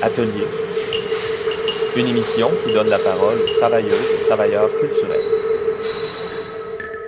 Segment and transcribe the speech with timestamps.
[0.00, 0.46] Atelier.
[1.96, 5.20] Une émission qui donne la parole aux travailleuses et travailleurs culturels.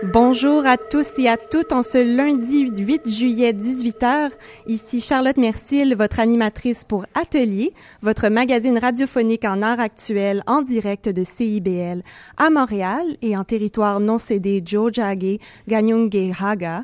[0.02, 4.30] Bonjour à tous et à toutes en ce lundi 8 juillet 18h.
[4.66, 11.08] Ici Charlotte Mercil, votre animatrice pour Atelier, votre magazine radiophonique en art actuel en direct
[11.08, 12.02] de CIBL
[12.38, 15.38] à Montréal et en territoire non cédé Jojage,
[15.68, 16.82] Ganyunge Haga.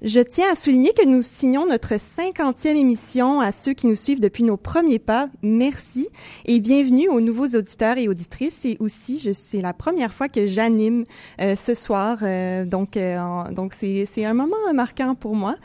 [0.00, 4.20] Je tiens à souligner que nous signons notre 50e émission à ceux qui nous suivent
[4.20, 5.28] depuis nos premiers pas.
[5.42, 6.06] Merci
[6.44, 8.64] et bienvenue aux nouveaux auditeurs et auditrices.
[8.64, 11.04] Et aussi, c'est la première fois que j'anime
[11.40, 13.18] euh, ce soir, euh, donc euh,
[13.50, 15.56] donc c'est c'est un moment marquant pour moi.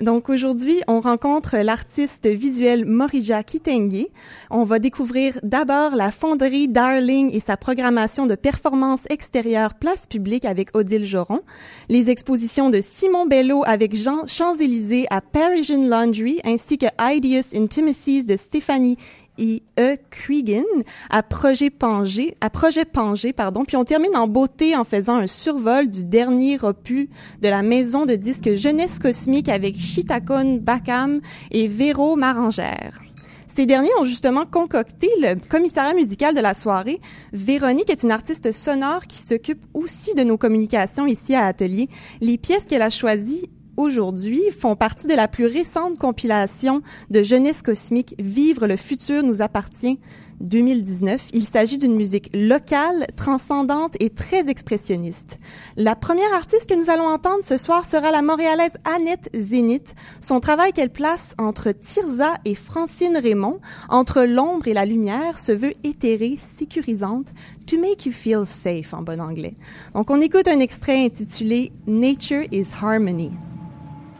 [0.00, 4.06] Donc aujourd'hui, on rencontre l'artiste visuel Morija Kitenge.
[4.48, 10.46] On va découvrir d'abord la fonderie Darling et sa programmation de performances extérieures place publique
[10.46, 11.42] avec Odile Joron,
[11.90, 17.50] les expositions de Simon Bello avec avec Jean Champs-Élysées à Parisian Laundry ainsi que Ideas
[17.52, 18.96] Intimacies de Stéphanie
[19.38, 19.96] et E.
[20.08, 20.62] Cregan
[21.10, 23.64] à Projet Pangé, à Projet Pangé, pardon.
[23.64, 27.08] Puis on termine en beauté en faisant un survol du dernier opus
[27.40, 31.20] de la maison de disques Jeunesse Cosmique avec Chitakon Bakam
[31.50, 33.00] et Véro Marangère.
[33.48, 37.00] Ces derniers ont justement concocté le commissariat musical de la soirée.
[37.32, 41.88] Véronique est une artiste sonore qui s'occupe aussi de nos communications ici à Atelier.
[42.20, 47.62] Les pièces qu'elle a choisies aujourd'hui font partie de la plus récente compilation de jeunesse
[47.62, 49.98] cosmique Vivre le futur nous appartient
[50.42, 51.28] 2019.
[51.32, 55.38] Il s'agit d'une musique locale, transcendante et très expressionniste.
[55.76, 59.94] La première artiste que nous allons entendre ce soir sera la montréalaise Annette Zénith.
[60.20, 65.52] Son travail qu'elle place entre Tirza et Francine Raymond, entre l'ombre et la lumière, se
[65.52, 67.32] veut éthérée, sécurisante,
[67.66, 69.54] to make you feel safe en bon anglais.
[69.94, 73.30] Donc on écoute un extrait intitulé Nature is Harmony.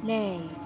[0.03, 0.62] 네.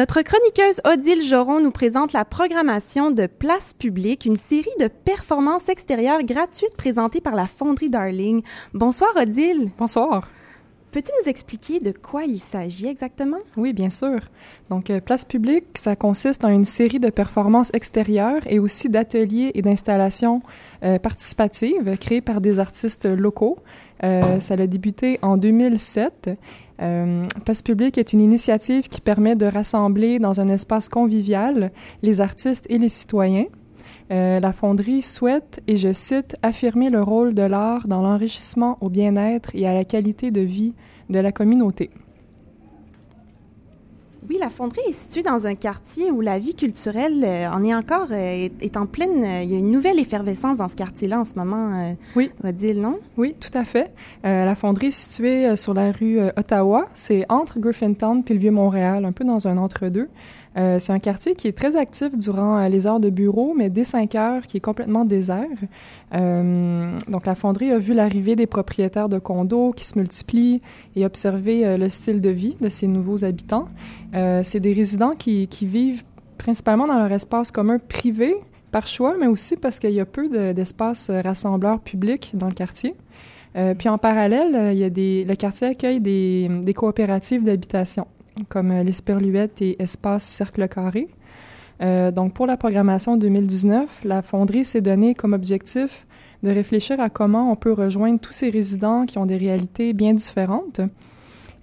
[0.00, 5.68] Notre chroniqueuse Odile Joron nous présente la programmation de Place publique, une série de performances
[5.68, 8.40] extérieures gratuites présentées par la Fonderie Darling.
[8.72, 9.68] Bonsoir Odile.
[9.76, 10.26] Bonsoir.
[10.90, 13.36] Peux-tu nous expliquer de quoi il s'agit exactement?
[13.58, 14.20] Oui, bien sûr.
[14.70, 19.52] Donc, euh, Place publique, ça consiste en une série de performances extérieures et aussi d'ateliers
[19.54, 20.40] et d'installations
[20.82, 23.58] euh, participatives créées par des artistes locaux.
[24.02, 26.30] Euh, ça a débuté en 2007
[26.82, 32.20] euh, Place publique est une initiative qui permet de rassembler dans un espace convivial les
[32.20, 33.46] artistes et les citoyens.
[34.10, 38.88] Euh, la fonderie souhaite, et je cite, affirmer le rôle de l'art dans l'enrichissement au
[38.88, 40.74] bien-être et à la qualité de vie
[41.10, 41.90] de la communauté.
[44.30, 47.74] Oui, la fonderie est située dans un quartier où la vie culturelle euh, en est
[47.74, 49.24] encore euh, est, en pleine.
[49.24, 51.96] Euh, il y a une nouvelle effervescence dans ce quartier-là en ce moment.
[52.14, 53.00] oui, Odile, non?
[53.16, 53.90] Oui, tout à fait.
[54.22, 56.86] la fonderie est située sur la rue Ottawa.
[56.94, 60.08] C'est entre Griffintown puis le vieux Montréal, un peu dans un entre-deux.
[60.56, 63.70] Euh, c'est un quartier qui est très actif durant euh, les heures de bureau, mais
[63.70, 65.46] dès 5 heures, qui est complètement désert.
[66.14, 70.60] Euh, donc, la fonderie a vu l'arrivée des propriétaires de condos qui se multiplient
[70.96, 73.66] et observé le style de vie de ces nouveaux habitants.
[74.12, 76.02] c'est des résidents qui, vivent
[76.38, 78.34] principalement dans leur espace commun privé
[78.72, 82.94] par choix, mais aussi parce qu'il y a peu d'espaces rassembleurs publics dans le quartier.
[83.78, 88.06] puis en parallèle, il y a des, le quartier accueille des coopératives d'habitation
[88.48, 91.08] comme euh, l'Esperluette et Espace Cercle Carré.
[91.82, 96.06] Euh, donc, pour la programmation 2019, la fonderie s'est donnée comme objectif
[96.42, 100.14] de réfléchir à comment on peut rejoindre tous ces résidents qui ont des réalités bien
[100.14, 100.80] différentes.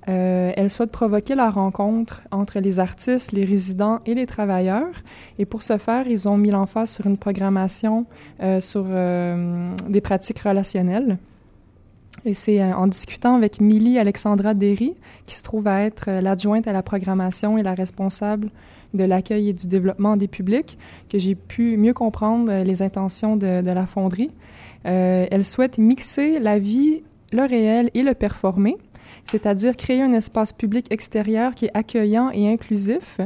[0.10, 4.94] Euh, elle souhaite provoquer la rencontre entre les artistes, les résidents et les travailleurs.
[5.38, 8.06] Et pour ce faire, ils ont mis l'emphase sur une programmation
[8.60, 11.18] sur des pratiques relationnelles.
[12.27, 14.95] Et c'est euh, en discutant avec Millie Alexandra Derry,
[15.25, 18.50] qui se trouve à être euh, l'adjointe à la programmation et la responsable
[18.94, 20.77] de l'accueil et du développement des publics,
[21.09, 24.31] que j'ai pu mieux comprendre euh, les intentions de, la fonderie.
[24.83, 27.01] elle souhaite mixer la vie
[27.31, 28.75] le réel et le performer,
[29.23, 33.21] c'est-à-dire créer un espace public extérieur qui est accueillant et inclusif,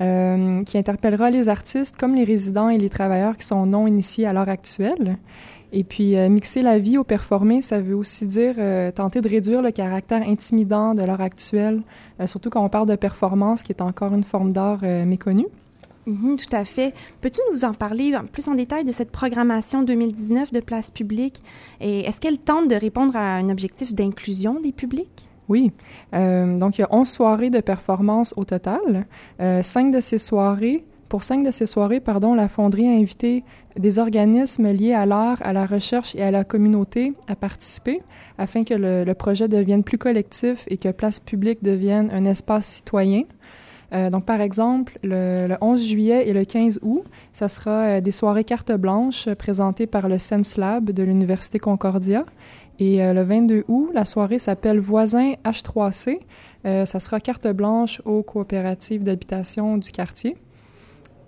[0.00, 4.26] euh, qui interpellera les artistes comme les résidents et les travailleurs qui sont non initiés
[4.26, 5.18] à l'heure actuelle.
[5.72, 9.28] Et puis, euh, mixer la vie au performer, ça veut aussi dire euh, tenter de
[9.28, 11.82] réduire le caractère intimidant de l'heure actuelle,
[12.26, 15.46] surtout quand on parle de performance, qui est encore une forme d'art méconnue.
[16.06, 16.92] Mhm, tout à fait.
[17.20, 21.42] Peux-tu nous en parler plus en détail de cette programmation 2019 de place publique?
[21.80, 25.28] Et est-ce qu'elle tente de répondre à un objectif d'inclusion des publics?
[25.48, 25.72] Oui.
[26.14, 29.06] Euh, donc, il y a 11 soirées de performance au total.
[29.40, 33.44] Euh, cinq de ces soirées, pour cinq de ces soirées, pardon, la Fonderie a invité
[33.76, 38.02] des organismes liés à l'art, à la recherche et à la communauté à participer
[38.38, 43.24] afin que le, projet devienne plus collectif et que Place publique devienne un espace citoyen.
[43.92, 48.42] Euh, donc, par exemple, le, 11 juillet et le 15 août, ça sera des soirées
[48.42, 52.24] carte blanche présentées par le Sense Lab de l'Université Concordia.
[52.78, 56.18] Et euh, le 22 août, la soirée s'appelle Voisin H3C.
[56.64, 60.36] ça sera carte blanche aux coopératives d'habitation du quartier.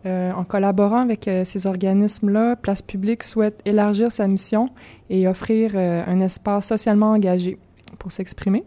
[0.04, 4.68] en collaborant avec ces organismes-là, Place Publique souhaite élargir sa mission
[5.10, 7.58] et offrir un espace socialement engagé
[7.98, 8.64] pour s'exprimer.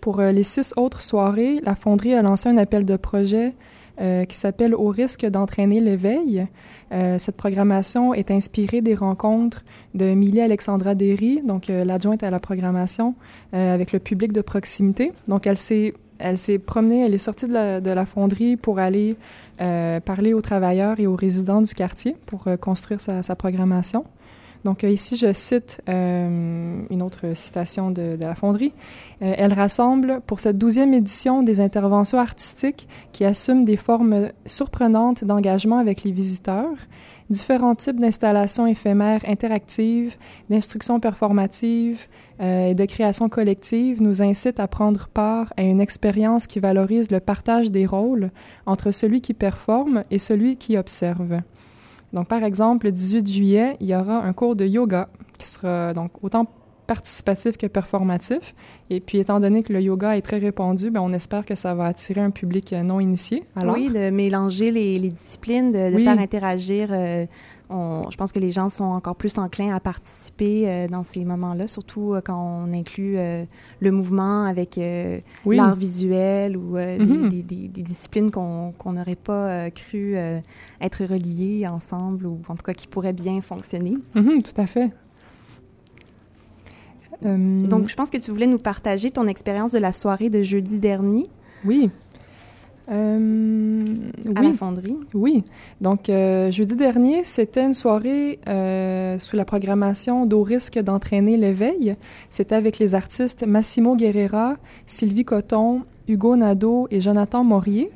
[0.00, 3.54] Pour euh, les six autres soirées, la Fonderie a lancé un appel de projet
[4.00, 6.46] euh, qui s'appelle Au risque d'entraîner l'éveil.
[6.92, 9.64] Euh, cette programmation est inspirée des rencontres
[9.94, 13.14] de Millie Alexandra Derry, donc l'adjointe à la programmation,
[13.52, 15.12] avec le public de proximité.
[15.26, 18.80] Donc, elle s'est elle s'est promenée, elle est sortie de la, de la fonderie pour
[18.80, 19.14] aller
[19.56, 24.04] parler aux travailleurs et aux résidents du quartier pour construire sa programmation.
[24.64, 28.72] Donc euh, ici, je cite euh, une autre citation de, la fonderie.
[29.22, 35.24] Euh, elle rassemble pour cette douzième édition des interventions artistiques qui assument des formes surprenantes
[35.24, 36.74] d'engagement avec les visiteurs,
[37.30, 40.16] différents types d'installations éphémères interactives,
[40.50, 42.06] d'instruction performative
[42.40, 47.20] et de création collective nous incitent à prendre part à une expérience qui valorise le
[47.20, 48.30] partage des rôles
[48.64, 51.42] entre celui qui performe et celui qui observe.
[52.12, 55.92] Donc, par exemple, le 18 juillet, il y aura un cours de yoga qui sera
[55.92, 56.46] donc autant
[56.86, 58.54] participatif que performatif.
[58.88, 61.74] Et puis, étant donné que le yoga est très répandu, bien, on espère que ça
[61.74, 63.44] va attirer un public non initié.
[63.54, 66.88] Alors, oui, de mélanger les, disciplines, de, faire interagir.
[66.90, 67.26] Euh,
[67.70, 71.68] je pense que les gens sont encore plus enclins à participer euh, dans ces moments-là,
[71.68, 73.16] surtout euh, quand on inclut
[73.80, 74.80] le mouvement avec
[75.46, 77.28] l'art visuel ou mm-hmm.
[77.28, 80.16] des, des, disciplines qu'on n'aurait pas cru
[80.80, 83.96] être reliées ensemble ou en tout cas qui pourraient bien fonctionner.
[84.14, 84.90] Mm-hmm, tout à fait.
[87.24, 90.42] Euh, Donc, je pense que tu voulais nous partager ton expérience de la soirée de
[90.42, 91.24] jeudi dernier.
[91.64, 91.90] Oui.
[92.90, 93.84] Euh,
[94.34, 94.96] à la fonderie.
[95.14, 95.44] Oui.
[95.80, 98.38] Donc, euh, jeudi dernier, c'était une soirée
[99.18, 101.96] sous la programmation d'Au risque d'entraîner l'éveil.
[102.30, 104.56] C'était avec les artistes Massimo Guerrera,
[104.86, 107.90] Sylvie Coton, Hugo Nadeau et Jonathan Morier.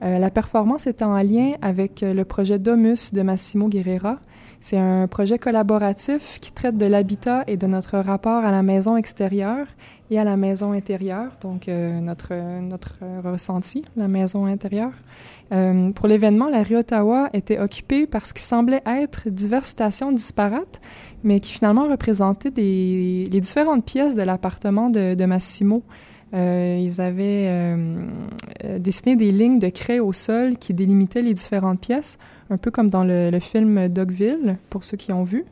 [0.00, 4.18] la performance était en lien avec le projet Domus de Massimo Guerrera,
[4.60, 8.96] c'est un projet collaboratif qui traite de l'habitat et de notre rapport à la maison
[8.96, 9.66] extérieure
[10.10, 14.92] et à la maison intérieure, donc euh, notre, notre ressenti, la maison intérieure.
[15.52, 20.12] Euh, pour l'événement, la rue Ottawa était occupée par ce qui semblait être diverses stations
[20.12, 20.80] disparates,
[21.22, 25.82] mais qui finalement représentaient les différentes pièces de l'appartement de, Massimo.
[26.34, 27.76] Euh, ils avaient
[28.78, 32.18] dessiné des lignes de craie au sol qui délimitaient les différentes pièces,
[32.50, 35.44] un peu comme dans le, film Dogville, pour ceux qui ont vu.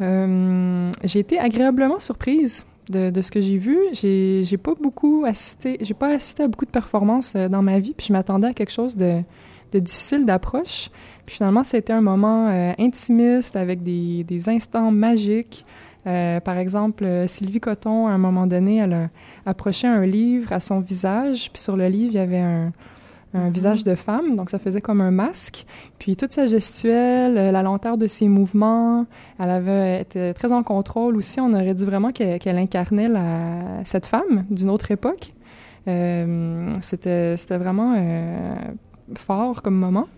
[0.00, 3.78] j'ai été agréablement surprise de, ce que j'ai vu.
[3.92, 8.06] J'ai, j'ai pas beaucoup assisté, j'ai pas à beaucoup de performances dans ma vie, puis
[8.08, 9.22] je m'attendais à quelque chose de,
[9.74, 10.90] difficile d'approche.
[11.26, 15.64] Puis finalement, c'était un moment intimiste avec des, instants magiques.
[16.06, 19.08] Euh, par exemple, euh, Sylvie Coton, à un moment donné, elle a
[19.44, 22.72] approché un livre à son visage, puis sur le livre, il y avait un,
[23.34, 25.66] un visage de femme, donc ça faisait comme un masque.
[25.98, 29.06] Puis toute sa gestuelle, euh, la lenteur de ses mouvements,
[29.38, 31.40] elle avait été très en contrôle aussi.
[31.40, 35.32] On aurait dit vraiment qu'elle incarnait la, cette femme d'une autre époque.
[35.88, 38.56] Euh, c'était vraiment euh,
[39.14, 40.08] fort comme moment.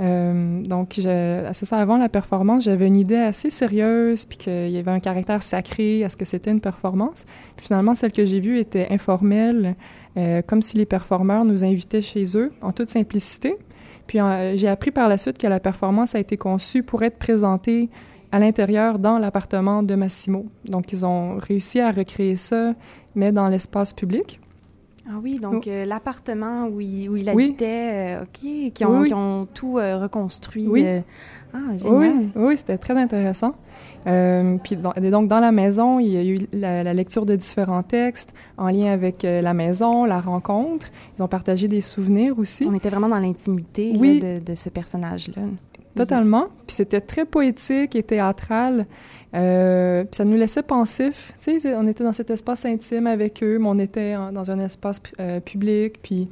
[0.00, 4.78] Euh, donc, c'est ça, avant la performance, j'avais une idée assez sérieuse, puis qu'il y
[4.78, 7.24] avait un caractère sacré à ce que c'était une performance.
[7.56, 9.76] finalement, celle que j'ai vue était informelle,
[10.16, 13.56] euh, comme si les performeurs nous invitaient chez eux, en toute simplicité.
[14.06, 17.18] Puis euh, j'ai appris par la suite que la performance a été conçue pour être
[17.18, 17.88] présentée
[18.32, 20.46] à l'intérieur dans l'appartement de Massimo.
[20.64, 22.74] Donc, ils ont réussi à recréer ça,
[23.14, 24.40] mais dans l'espace public.
[25.08, 29.14] Ah oui, donc euh, l'appartement où il, où il habitait, euh, OK, qui ont, qui
[29.14, 30.68] ont tout euh, reconstruit.
[30.68, 30.86] Oui.
[31.52, 32.14] ah, génial.
[32.18, 33.54] Oui, oui c'était très intéressant.
[34.04, 38.68] puis donc, dans la maison, il y a eu la, lecture de différents textes en
[38.68, 40.86] lien avec la maison, la rencontre.
[41.18, 42.64] Ils ont partagé des souvenirs aussi.
[42.68, 45.42] On était vraiment dans l'intimité de, de, ce personnage-là.
[45.94, 46.46] Totalement.
[46.66, 48.86] Puis c'était très poétique et théâtral.
[49.34, 51.32] Euh, puis ça nous laissait pensifs.
[51.40, 54.58] Tu sais, on était dans cet espace intime avec eux, mais on était dans un
[54.58, 56.00] espace euh, public.
[56.02, 56.28] Puis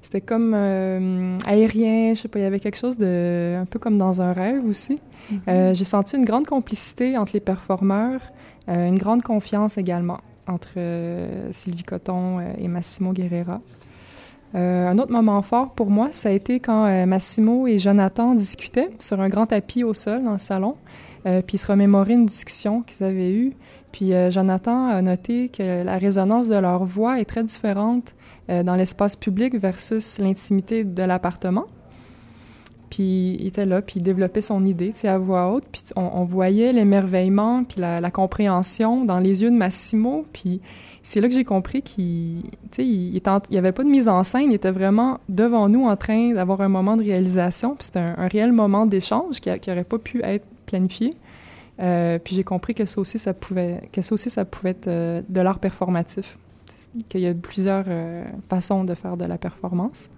[0.00, 2.14] c'était comme euh, aérien.
[2.14, 4.64] Je sais pas, il y avait quelque chose de un peu comme dans un rêve
[4.66, 4.98] aussi.
[5.30, 5.74] Mm-hmm.
[5.74, 8.20] J'ai senti une grande complicité entre les performeurs,
[8.68, 10.78] une grande confiance également entre
[11.52, 13.60] Sylvie Coton et Massimo Guerrera.
[14.54, 18.34] Euh, un autre moment fort pour moi, ça a été quand euh, Massimo et Jonathan
[18.34, 20.76] discutaient sur un grand tapis au sol dans le salon,
[21.24, 23.54] euh, puis ils se remémoraient une discussion qu'ils avaient eue.
[23.92, 28.14] Puis Jonathan a noté que la résonance de leur voix est très différente
[28.48, 31.66] dans l'espace public versus l'intimité de l'appartement.
[32.92, 35.64] Puis il était là, puis il développait son idée, tu sais, à voix haute.
[35.72, 40.26] Puis on, voyait l'émerveillement, puis la, compréhension dans les yeux de Massimo.
[40.34, 40.60] Puis
[41.02, 42.42] c'est là que j'ai compris qu'il
[42.76, 46.34] il, il, avait pas de mise en scène, il était vraiment devant nous en train
[46.34, 50.22] d'avoir un moment de réalisation, puis c'était un, réel moment d'échange qui n'aurait pas pu
[50.22, 51.16] être planifié.
[51.80, 54.88] Euh, puis j'ai compris que ça aussi, ça pouvait, que ça aussi, ça pouvait être
[54.88, 56.36] euh, de l'art performatif,
[57.08, 60.10] qu'il y a plusieurs euh, façons de faire de la performance.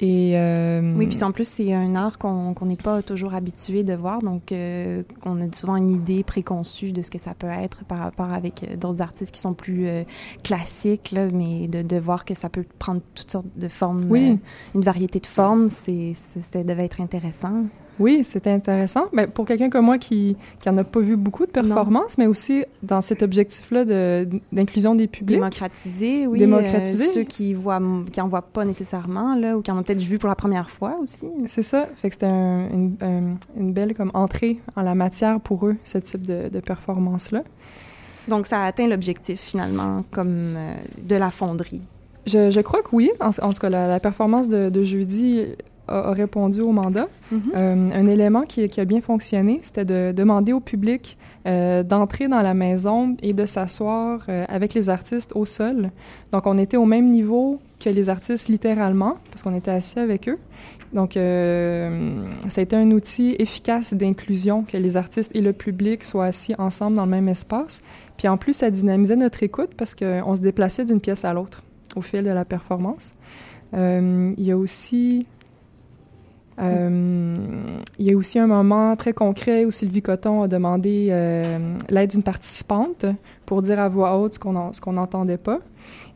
[0.00, 3.94] Et euh, Oui, puis en plus, c'est un art qu'on n'est pas toujours habitué de
[3.94, 7.84] voir, donc euh, on a souvent une idée préconçue de ce que ça peut être
[7.84, 9.88] par rapport avec euh, d'autres artistes qui sont plus
[10.44, 14.38] classiques, là, mais de, de, voir que ça peut prendre toutes sortes de formes, oui.
[14.74, 17.64] une variété de formes, c'est, ça devait être intéressant.
[17.98, 19.06] Oui, c'était intéressant.
[19.12, 22.18] Mais ben, pour quelqu'un comme moi qui qui en a pas vu beaucoup de performances,
[22.18, 23.84] mais aussi dans cet objectif-là
[24.52, 25.36] d'inclusion des publics.
[25.36, 26.38] Démocratiser, oui.
[26.38, 27.08] Démocratiser.
[27.08, 27.80] Euh, ceux qui voient,
[28.12, 30.70] qui en voient pas nécessairement là, ou qui en ont peut-être vu pour la première
[30.70, 31.28] fois aussi.
[31.46, 31.86] C'est ça.
[31.96, 32.96] Fait que c'était une,
[33.56, 37.42] une, belle comme entrée en la matière pour eux, ce type de, de performance-là.
[38.28, 41.82] Donc ça a atteint l'objectif finalement, comme euh, de la fonderie.
[42.26, 43.10] Je, je, crois que oui.
[43.20, 45.46] En, en tout cas, la, la performance de, de, jeudi
[45.88, 47.08] a, répondu au mandat.
[47.32, 52.42] Euh, un élément qui, a bien fonctionné, c'était de demander au public euh, d'entrer dans
[52.42, 55.90] la maison et de s'asseoir euh, avec les artistes au sol.
[56.32, 60.28] Donc, on était au même niveau que les artistes littéralement, parce qu'on était assis avec
[60.28, 60.38] eux.
[60.94, 66.24] Donc, ça a été un outil efficace d'inclusion, que les artistes et le public soient
[66.24, 67.82] assis ensemble dans le même espace.
[68.16, 71.62] Puis en plus, ça dynamisait notre écoute parce qu'on se déplaçait d'une pièce à l'autre
[71.94, 73.12] au fil de la performance.
[73.74, 75.26] Il y a aussi
[76.60, 81.74] euh, il y a aussi un moment très concret où Sylvie Coton a demandé euh,
[81.88, 83.06] l'aide d'une participante
[83.46, 85.60] pour dire à voix haute ce qu'on n'entendait pas.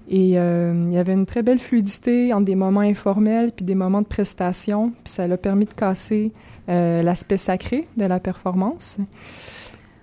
[0.09, 3.77] Et euh, il y avait une très belle fluidité entre des moments informels puis des
[3.77, 6.33] moments de prestation, puis ça l'a permis de casser
[6.69, 8.97] l'aspect sacré de la performance.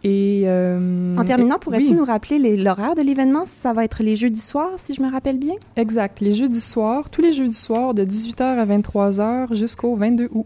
[0.04, 3.46] Et euh, en terminant, pourrais-tu nous rappeler l'horaire de l'événement?
[3.46, 5.56] Ça va être les jeudis soirs, si je me rappelle bien?
[5.76, 10.46] Exact, les jeudis soirs, tous les jeudis soirs de 18h à 23h jusqu'au 22 août.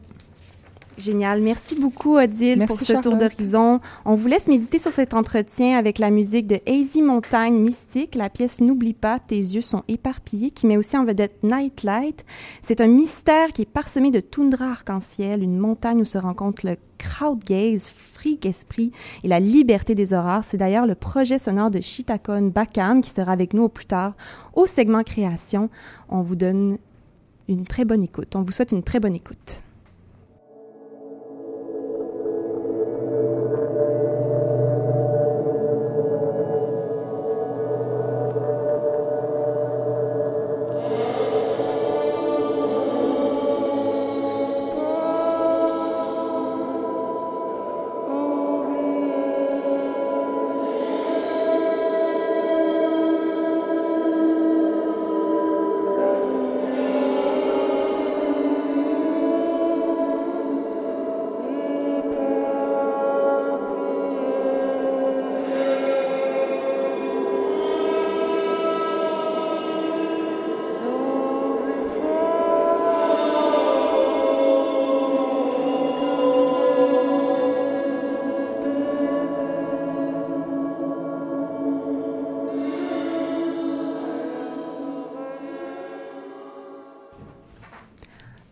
[0.97, 1.41] Génial.
[1.41, 3.79] Merci beaucoup, Odile, pour ce tour d'horizon.
[4.05, 8.29] On vous laisse méditer sur cet entretien avec la musique de Hazy Montagne Mystique, la
[8.29, 12.23] pièce N'oublie pas, tes yeux sont éparpillés, qui met aussi en vedette Nightlight.
[12.61, 16.75] C'est un mystère qui est parsemé de toundra arc-en-ciel, une montagne où se rencontre le
[16.99, 18.91] crowd gaze, freak esprit
[19.23, 20.43] et la liberté des horreurs.
[20.43, 24.13] C'est d'ailleurs le projet sonore de Chitakon Bakam qui sera avec nous au plus tard
[24.53, 25.69] au segment création.
[26.07, 26.77] On vous donne
[27.49, 28.35] une très bonne écoute.
[28.35, 29.63] On vous souhaite une très bonne écoute.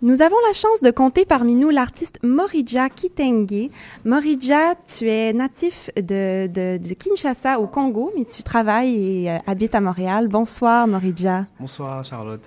[0.04, 3.70] Nous avons la chance de compter parmi nous l'artiste Morija Kitenge.
[4.04, 9.38] Morija, tu es natif de, de, de, Kinshasa au Congo, mais tu travailles et euh,
[9.46, 10.28] habites à Montréal.
[10.28, 11.46] Bonsoir Morija.
[11.60, 12.42] Bonsoir Charlotte.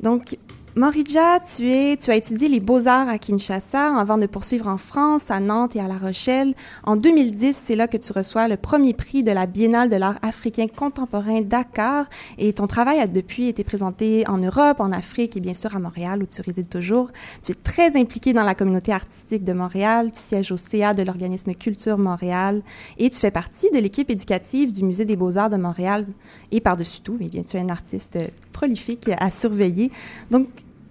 [0.00, 0.36] Donc,
[0.74, 5.30] Morija, tu, es, tu as étudié les beaux-arts à Kinshasa avant de poursuivre en France,
[5.30, 6.54] à Nantes et à La Rochelle.
[6.84, 10.18] En 2010, c'est là que tu reçois le premier prix de la Biennale de l'art
[10.22, 12.06] africain contemporain Dakar
[12.38, 15.78] et ton travail a depuis été présenté en Europe, en Afrique et bien sûr à
[15.78, 17.10] Montréal où tu résides toujours.
[17.44, 21.02] Tu es très impliqué dans la communauté artistique de Montréal, tu sièges au CA de
[21.02, 22.62] l'organisme Culture Montréal
[22.96, 26.06] et tu fais partie de l'équipe éducative du Musée des beaux-arts de Montréal
[26.50, 28.16] et par-dessus tout, mais bien tu es un artiste
[28.52, 29.90] prolifique à surveiller.
[30.30, 30.46] Donc,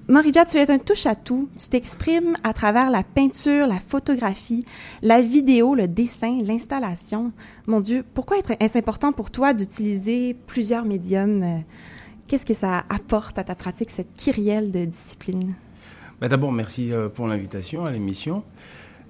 [0.08, 1.48] Morija, tu es un touche-à-tout.
[1.58, 4.66] Tu t'exprimes à travers la peinture, la photographie,
[5.02, 7.32] la vidéo, le dessin, l'installation.
[7.68, 11.64] Mon Dieu, pourquoi est-ce important pour toi d'utiliser plusieurs médiums?
[12.28, 15.54] Qu'est-ce que ça apporte à ta pratique, cette kyrielle de disciplines?
[16.20, 18.44] Ben, d'abord, merci euh, pour l'invitation à l'émission.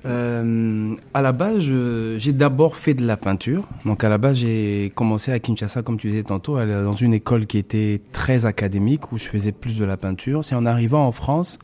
[0.06, 3.68] Euh, à la base, j'ai d'abord fait de la peinture.
[3.86, 7.46] Donc à la base, j'ai commencé à Kinshasa, comme tu disais tantôt, dans une école
[7.46, 10.44] qui était très académique, où je faisais plus de la peinture.
[10.44, 11.60] C'est en arrivant en France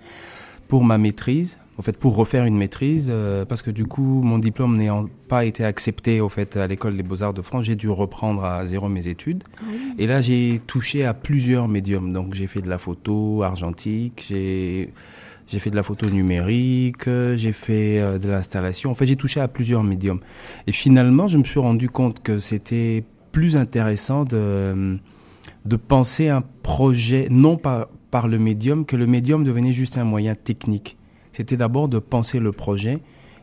[0.67, 4.39] pour ma maîtrise, en fait pour refaire une maîtrise, euh, parce que du coup mon
[4.39, 7.89] diplôme n'ayant pas été accepté au fait à l'école des beaux-arts de France, j'ai dû
[7.89, 9.44] reprendre à zéro mes études.
[9.60, 9.63] Ah
[9.98, 12.12] Et là j'ai touché à plusieurs médiums.
[12.13, 14.91] Donc j'ai fait de la photo argentique, j'ai
[15.48, 18.92] j'ai fait de la photo numérique, j'ai fait euh, de l'installation.
[18.92, 20.20] En fait, j'ai touché à plusieurs médiums.
[20.68, 24.98] Et finalement, je me suis rendu compte que c'était plus intéressant de,
[25.66, 30.04] de penser un projet, non par, par le médium, que le médium devenait juste un
[30.04, 30.98] moyen technique.
[31.32, 33.00] C'était d'abord de penser le projet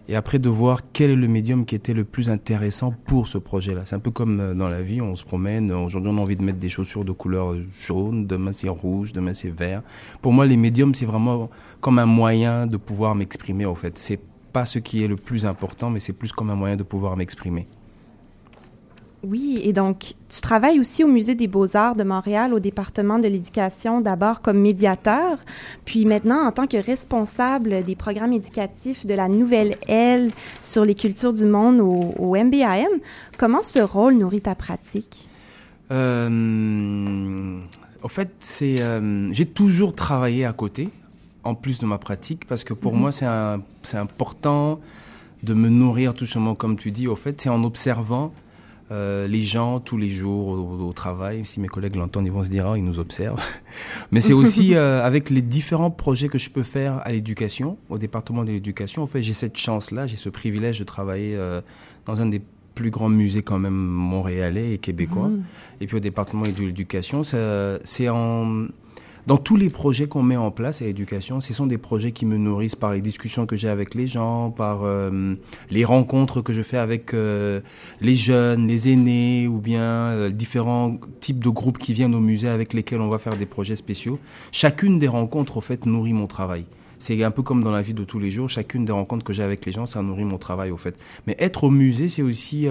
[0.08, 3.38] et après de voir quel est le médium qui était le plus intéressant pour ce
[3.38, 3.82] projet-là.
[3.84, 6.37] C'est un peu comme euh, dans la vie, on se promène, aujourd'hui on a envie
[6.37, 9.82] de mettre des chaussures de couleur jaune, demain c'est rouge, demain c'est vert.
[10.20, 13.99] Pour moi, les médiums, c'est vraiment comme un moyen de pouvoir m'exprimer, en fait.
[13.99, 14.20] C'est
[14.52, 17.16] pas ce qui est le plus important, mais c'est plus comme un moyen de pouvoir
[17.16, 17.66] m'exprimer.
[19.26, 23.26] Oui, et donc tu travailles aussi au Musée des beaux-arts de Montréal, au département de
[23.26, 25.38] l'éducation, d'abord comme médiateur,
[25.87, 30.95] puis maintenant en tant que responsable des programmes éducatifs de la nouvelle aile sur les
[30.95, 33.00] cultures du monde au, MBAM.
[33.38, 35.30] Comment ce rôle nourrit ta pratique?
[35.91, 37.58] Euh,
[38.02, 40.91] en fait, c'est euh, j'ai toujours travaillé à côté,
[41.45, 43.00] en plus de ma pratique, parce que pour mhm.
[43.00, 44.80] moi, c'est important
[45.43, 47.08] de me nourrir tout simplement, comme tu dis.
[47.08, 48.32] Au fait, c'est en observant
[48.90, 51.44] euh, les gens tous les jours au, travail.
[51.44, 53.42] Si mes collègues l'entendent, ils vont se dire oh, ils nous observent.
[54.12, 57.99] Mais c'est aussi euh, avec les différents projets que je peux faire à l'éducation, au
[57.99, 59.02] département de l'éducation.
[59.02, 61.60] En fait, j'ai cette chance-là, j'ai ce privilège de travailler euh,
[62.04, 62.42] dans un des
[62.75, 65.28] plus grands musées quand même montréalais et québécois.
[65.28, 65.44] Mmh.
[65.80, 68.66] Et puis au département de l'éducation, c'est en
[69.26, 72.26] dans tous les projets qu'on met en place à l'éducation, ce sont des projets qui
[72.26, 75.34] me nourrissent par les discussions que j'ai avec les gens, par euh,
[75.71, 77.60] les rencontres que je fais avec euh,
[78.02, 82.49] les jeunes, les aînés, ou bien euh, différents types de groupes qui viennent au musée
[82.49, 84.19] avec lesquels on va faire des projets spéciaux.
[84.52, 86.67] Chacune des rencontres, au fait, nourrit mon travail.
[86.99, 88.50] C'est un peu comme dans la vie de tous les jours.
[88.50, 90.99] Chacune des rencontres que j'ai avec les gens, ça nourrit mon travail, au fait.
[91.26, 92.67] Mais être au musée, c'est aussi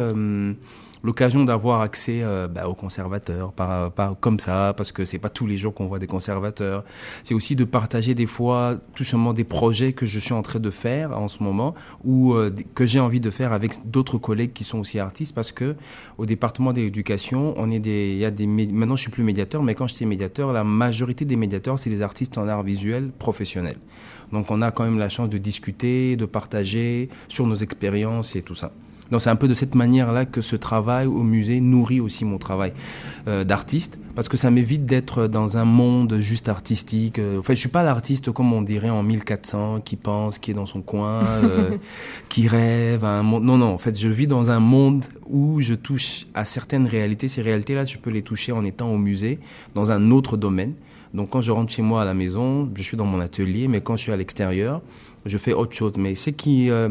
[1.03, 5.29] l'occasion d'avoir accès euh, bah, aux conservateurs, par, par, comme ça, parce que c'est pas
[5.29, 6.83] tous les jours qu'on voit des conservateurs.
[7.23, 10.59] C'est aussi de partager des fois tout simplement des projets que je suis en train
[10.59, 14.53] de faire en ce moment ou euh, que j'ai envie de faire avec d'autres collègues
[14.53, 15.75] qui sont aussi artistes, parce que
[16.17, 19.23] au département de l'éducation, on est des, il y a des, maintenant je suis plus
[19.23, 23.11] médiateur, mais quand j'étais médiateur, la majorité des médiateurs c'est des artistes en art visuel
[23.19, 23.77] professionnels.
[24.31, 28.41] Donc on a quand même la chance de discuter, de partager sur nos expériences et
[28.41, 28.71] tout ça.
[29.13, 32.39] Donc c'est un peu de cette manière-là que ce travail au musée nourrit aussi mon
[32.39, 32.73] travail
[33.27, 37.19] euh, d'artiste, parce que ça m'évite d'être dans un monde juste artistique.
[37.19, 40.49] Euh, en fait, je suis pas l'artiste comme on dirait en 1400, qui pense, qui
[40.49, 41.77] est dans son coin, euh,
[42.29, 43.05] qui rêve.
[43.05, 43.43] un monde.
[43.43, 43.75] Non, non.
[43.75, 47.27] En fait, je vis dans un monde où je touche à certaines réalités.
[47.27, 49.37] Ces réalités-là, je peux les toucher en étant au musée,
[49.75, 50.73] dans un autre domaine.
[51.13, 53.81] Donc quand je rentre chez moi à la maison, je suis dans mon atelier, mais
[53.81, 54.81] quand je suis à l'extérieur,
[55.27, 55.93] je fais autre chose.
[55.97, 56.89] Mais c'est qui euh,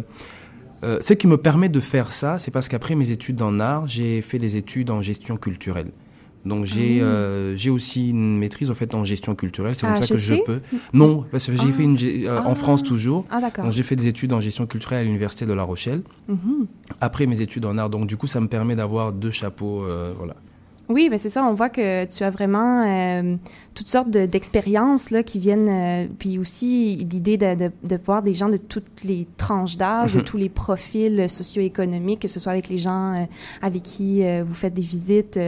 [0.83, 4.23] ce qui me permet de faire ça, c'est parce qu'après mes études en art, j'ai
[4.23, 5.93] fait des études en gestion culturelle.
[6.45, 9.97] Donc j'ai ah euh, j'ai aussi une maîtrise en fait en gestion culturelle, c'est comme
[9.97, 10.61] ah, ça que je peux.
[10.93, 13.25] Non, parce que j'ai fait une euh, en France toujours.
[13.31, 16.03] Ah, donc j'ai fait des études en gestion culturelle à l'université de La Rochelle.
[16.29, 16.67] Mhm.
[17.01, 19.85] Après mes études en art, donc du coup ça me permet d'avoir deux chapeaux,
[20.17, 20.35] voilà.
[20.89, 21.45] Oui, ben c'est ça.
[21.45, 23.37] On voit que tu as vraiment euh,
[23.75, 28.35] toutes sortes d'expériences là qui viennent, euh, puis aussi l'idée de, de, de, voir des
[28.35, 30.25] gens de toutes les tranches d'âge, de mhm.
[30.25, 33.25] tous les profils socio-économiques, que ce soit avec les gens euh,
[33.63, 35.39] avec qui vous faites des visites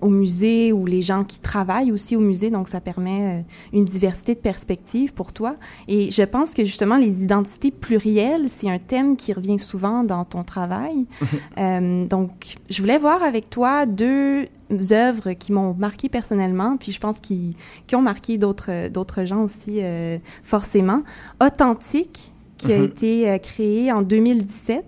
[0.00, 2.50] au musée ou les gens qui travaillent aussi au musée.
[2.50, 5.56] Donc, ça permet une diversité de perspectives pour toi.
[5.88, 10.24] Et je pense que justement, les identités plurielles, c'est un thème qui revient souvent dans
[10.24, 11.06] ton travail.
[11.56, 12.08] Mhm.
[12.08, 14.46] donc, je voulais voir avec toi deux
[14.92, 17.54] œuvres qui m'ont marqué personnellement, puis je pense qu'ils
[17.86, 21.02] qui ont marqué d'autres d'autres gens aussi euh, forcément.
[21.44, 22.84] Authentique, qui a mm-hmm.
[22.84, 24.84] été euh, créé en 2017,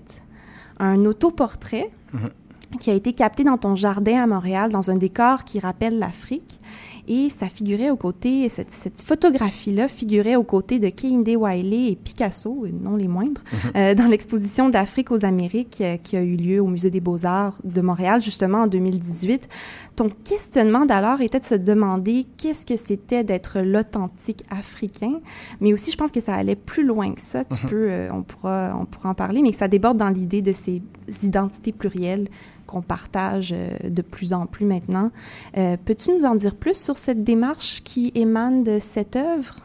[0.79, 2.79] un autoportrait mm-hmm.
[2.79, 6.61] qui a été capté dans ton jardin à Montréal, dans un décor qui rappelle l'Afrique.
[7.09, 11.97] Et ça figurait aux côtés, cette, cette photographie-là figurait aux côtés de Kehinde Wiley et
[11.97, 13.71] Picasso, non les moindres, mhm.
[13.77, 17.59] euh, dans l'exposition d'Afrique aux Amériques euh, qui a eu lieu au Musée des Beaux-Arts
[17.65, 19.49] de Montréal, justement en 2018.
[19.97, 25.21] Ton questionnement d'alors était de se demander qu'est-ce que c'était d'être l'authentique africain,
[25.61, 27.45] mais aussi je pense que ça allait plus loin que ça.
[27.45, 27.69] Tu mhm.
[27.69, 30.53] peux, euh, on pourra, on pourra en parler, mais que ça déborde dans l'idée de
[30.53, 30.83] ces
[31.23, 32.29] identités plurielles
[32.73, 35.11] qu'on partage euh, de plus en plus maintenant.
[35.57, 39.57] Euh, peux-tu nous en dire plus sur cette démarche qui émane de cette œuvre?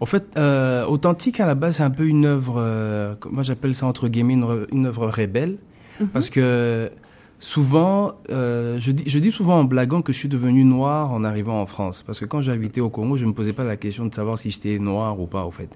[0.00, 3.86] En fait, euh, Authentique, à la base, c'est un peu une œuvre, moi j'appelle ça
[3.86, 5.58] entre guillemets une, œuvre rebelle,
[6.00, 6.08] mhm.
[6.08, 6.90] parce que
[7.38, 11.60] souvent, je, dis, je dis souvent en blaguant que je suis devenu noir en arrivant
[11.60, 13.76] en France, parce que quand j'ai habité au Congo, je ne me posais pas la
[13.76, 15.70] question de savoir si j'étais noir ou pas, en fait.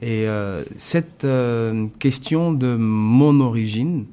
[0.00, 0.26] Et
[0.76, 1.26] cette
[1.98, 4.06] question de mon origine,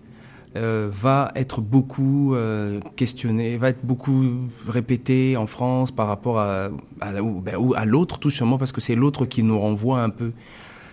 [0.55, 4.23] euh, va être beaucoup euh, questionné, va être beaucoup
[4.67, 6.69] répété en France par rapport à,
[7.01, 10.09] à, ben, ou, à l'autre, tout simplement parce que c'est l'autre qui nous renvoie un
[10.09, 10.31] peu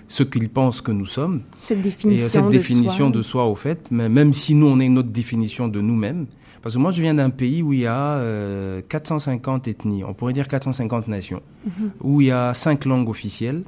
[0.08, 1.42] ce qu'il pense que nous sommes.
[1.60, 3.10] Cette définition, et cette de, définition soi.
[3.10, 6.26] de soi, au fait, mais même si nous, on a une autre définition de nous-mêmes.
[6.62, 10.12] Parce que moi, je viens d'un pays où il y a euh, 450 ethnies, on
[10.14, 11.90] pourrait dire 450 nations, mm -hmm.
[12.00, 13.62] où il y a cinq langues officielles.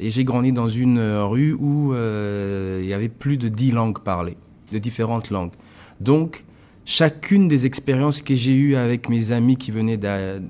[0.00, 0.98] Et j'ai grandi dans une
[1.32, 4.36] rue où euh, il y avait plus de dix langues parlées
[4.72, 5.52] de différentes langues.
[6.00, 6.44] Donc,
[6.84, 9.98] chacune des expériences que j'ai eues avec mes amis qui venaient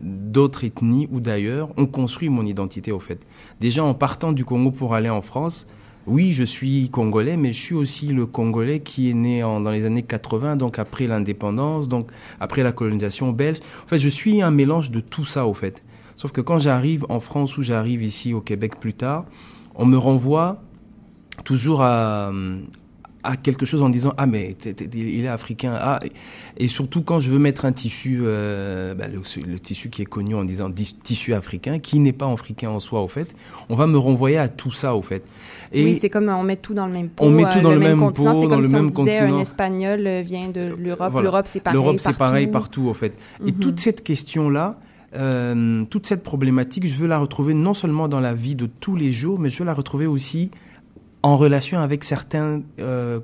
[0.03, 3.25] d'autres ethnies ou d'ailleurs ont construit mon identité au fait.
[3.61, 5.67] Déjà en partant du Congo pour aller en France,
[6.07, 9.87] oui, je suis congolais, mais je suis aussi le congolais qui est né dans les
[9.87, 13.59] années 80, donc après l'indépendance, donc après la colonisation belge.
[13.85, 15.83] En fait, je suis un mélange de tout ça au fait.
[16.17, 19.25] Sauf que quand j'arrive en France ou j'arrive ici au Québec plus tard,
[19.75, 20.63] on me renvoie
[21.45, 22.31] toujours à,
[23.25, 24.55] à quelque chose en disant ah mais
[24.93, 25.75] il est africain.
[25.81, 25.99] Ah
[26.57, 30.07] et surtout quand je veux mettre un tissu euh, bah, le, le, tissu qui est
[30.07, 30.71] connu en disant
[31.03, 33.35] tissu africain qui n'est pas africain en soi au fait
[33.69, 35.25] on va me renvoyer à tout ça au fait.
[35.73, 37.63] Et oui c'est comme on met tout dans le même pot on met tout euh,
[37.63, 39.37] dans le, le même, pot dans le si même on continent.
[39.37, 41.11] un espagnol euh, vient de l'Europe.
[41.13, 41.25] voilà.
[41.31, 42.89] l'Europe c'est pareil l'Europe c'est pareil partout.
[42.89, 43.15] au fait.
[43.41, 43.59] Et mm -hmm.
[43.59, 44.79] toute cette question là
[45.17, 48.97] euh, toute cette problématique je veux la retrouver non seulement dans la vie de tous
[48.97, 50.51] les jours mais je veux la retrouver aussi
[51.25, 53.21] en relation avec certains euh,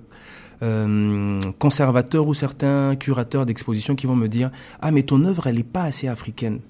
[0.63, 5.59] euh, conservateurs ou certains curateurs d'exposition qui vont me dire ah mais ton œuvre elle
[5.59, 6.61] est pas assez africaine.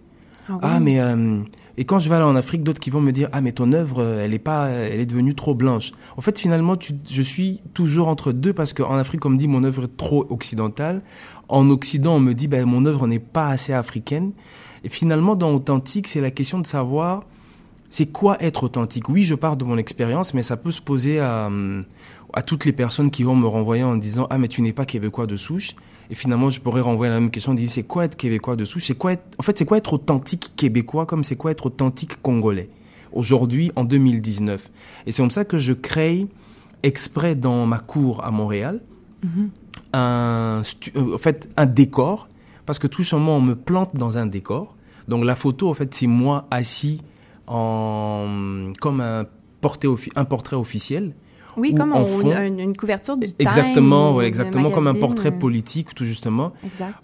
[0.49, 0.59] Ah, oui.
[0.62, 1.38] ah mais euh,
[1.77, 3.73] et quand je vais aller en Afrique d'autres qui vont me dire ah mais ton
[3.73, 7.62] œuvre elle est pas elle est devenue trop blanche en fait finalement tu, je suis
[7.75, 11.01] toujours entre deux parce qu'en Afrique on me dit mon œuvre est trop occidentale
[11.49, 14.33] en Occident on me dit ben mon œuvre n'est pas assez africaine
[14.83, 17.25] et finalement dans authentique c'est la question de savoir
[17.90, 19.09] c'est quoi être authentique?
[19.09, 21.50] Oui, je pars de mon expérience, mais ça peut se poser à,
[22.33, 24.87] à toutes les personnes qui vont me renvoyer en disant ah mais tu n'es pas
[24.87, 25.74] québécois de souche.
[26.09, 28.87] Et finalement, je pourrais renvoyer la même question, dire c'est quoi être québécois de souche?
[28.87, 32.20] C'est quoi être, en fait, c'est quoi être authentique québécois comme c'est quoi être authentique
[32.22, 32.68] congolais?
[33.12, 34.70] Aujourd'hui en 2019.
[35.07, 36.26] Et c'est comme ça que je crée
[36.83, 38.81] exprès dans ma cour à Montréal
[39.22, 39.48] mm -hmm.
[39.92, 40.62] un,
[40.96, 42.29] euh, en fait, un décor
[42.66, 44.76] parce que tout simplement on me plante dans un décor.
[45.09, 47.03] Donc la photo, en fait, c'est moi assis
[47.50, 49.26] en, comme un,
[49.60, 51.14] porté, un portrait officiel.
[51.56, 55.94] Oui, comme on, fond, une, une, couverture du Exactement, ouais, exactement, comme un portrait politique,
[55.94, 56.52] tout justement.
[56.64, 56.94] Exact.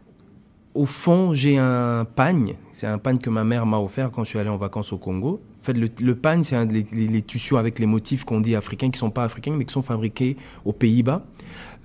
[0.74, 2.54] Au fond, j'ai un pagne.
[2.70, 4.98] C'est un pagne que ma mère m'a offert quand je suis allé en vacances au
[4.98, 5.40] Congo.
[5.60, 8.54] En fait, le, le pagne, c'est les, les, les, tissus avec les motifs qu'on dit
[8.54, 11.24] africains, qui sont pas africains, mais qui sont fabriqués aux Pays-Bas.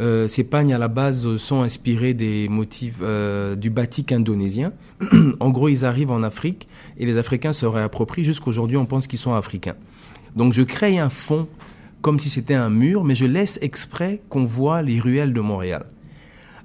[0.01, 4.73] Euh, ces pagnes, à la base, sont inspirés des motifs euh, du batik indonésien.
[5.39, 8.25] en gros, ils arrivent en Afrique et les Africains se réapproprient.
[8.25, 9.75] Jusqu'aujourd'hui, on pense qu'ils sont africains.
[10.35, 11.47] Donc, je crée un fond
[12.01, 15.85] comme si c'était un mur, mais je laisse exprès qu'on voit les ruelles de Montréal.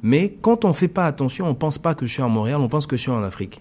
[0.02, 2.28] Mais quand on ne fait pas attention, on ne pense pas que je suis à
[2.28, 3.60] Montréal, on pense que je suis en Afrique.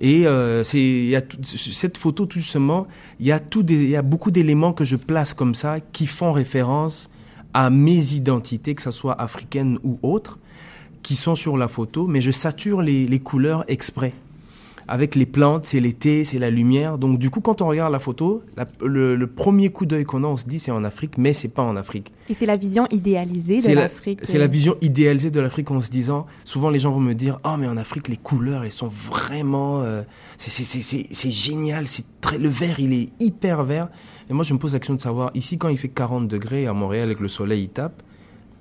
[0.00, 2.86] Et euh, cette photo tout justement,
[3.18, 7.10] il y a beaucoup d'éléments que je place comme ça qui font référence
[7.54, 10.38] à mes identités, que ce soit africaines ou autres,
[11.02, 14.12] qui sont sur la photo, mais je sature les, les couleurs exprès
[14.90, 16.98] avec les plantes, c'est l'été, c'est la lumière.
[16.98, 18.42] Donc du coup, quand on regarde la photo,
[18.82, 21.62] le, premier coup d'œil qu'on a, on se dit c'est en Afrique, mais c'est pas
[21.62, 22.12] en Afrique.
[22.28, 24.18] Et c'est la vision idéalisée de l'Afrique.
[24.24, 27.38] C'est la vision idéalisée de l'Afrique en se disant, souvent les gens vont me dire,
[27.44, 30.02] oh mais en Afrique les couleurs elles sont vraiment, euh,
[30.38, 33.88] c'est génial, c'est très, le vert il est hyper vert.
[34.30, 36.68] Et moi je me pose la question de savoir, ici quand il fait 40 degrés
[36.68, 38.00] à Montréal avec le soleil il tape,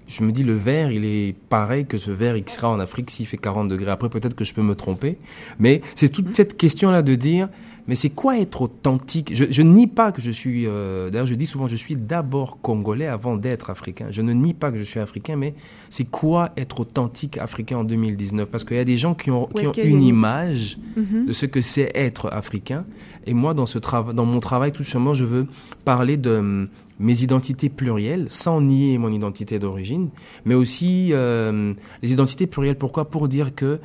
[0.08, 3.12] je me dis le vert, il est pareil que ce vert qui sera en Afrique
[3.12, 3.91] s'il fait 40 degrés.
[3.91, 5.19] Après, peut-être que je peux me tromper.
[5.60, 7.47] Mais c'est toute cette question-là de dire,
[7.89, 9.32] mais c'est quoi être authentique?
[9.34, 12.62] Je, je nie pas que je suis, euh, d'ailleurs je dis souvent, je suis d'abord
[12.62, 14.10] congolais avant d'être africain.
[14.12, 15.56] Je ne nie pas que je suis africain, mais
[15.89, 19.47] c'est quoi être authentique africain en 2019 Parce qu'il y a des gens qui ont,
[19.47, 21.25] qui ont une image mhm.
[21.25, 22.86] de ce que c'est être africain.
[23.25, 25.47] Et moi, dans, ce dans mon travail, tout simplement, je veux
[25.84, 26.69] parler de
[27.00, 30.10] mes identités plurielles, sans nier mon identité d'origine,
[30.46, 32.78] mais aussi euh, les identités plurielles.
[32.78, 33.10] Pourquoi?
[33.10, 33.80] Pour dire que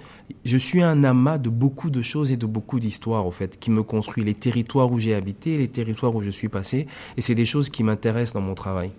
[0.44, 3.70] je suis un amas de beaucoup de choses et de beaucoup d'histoires, au fait, qui
[3.70, 7.34] me construit les territoires où j'ai habité, les territoires où je suis passé, et c'est
[7.34, 8.90] des choses qui m'intéressent dans mon travail.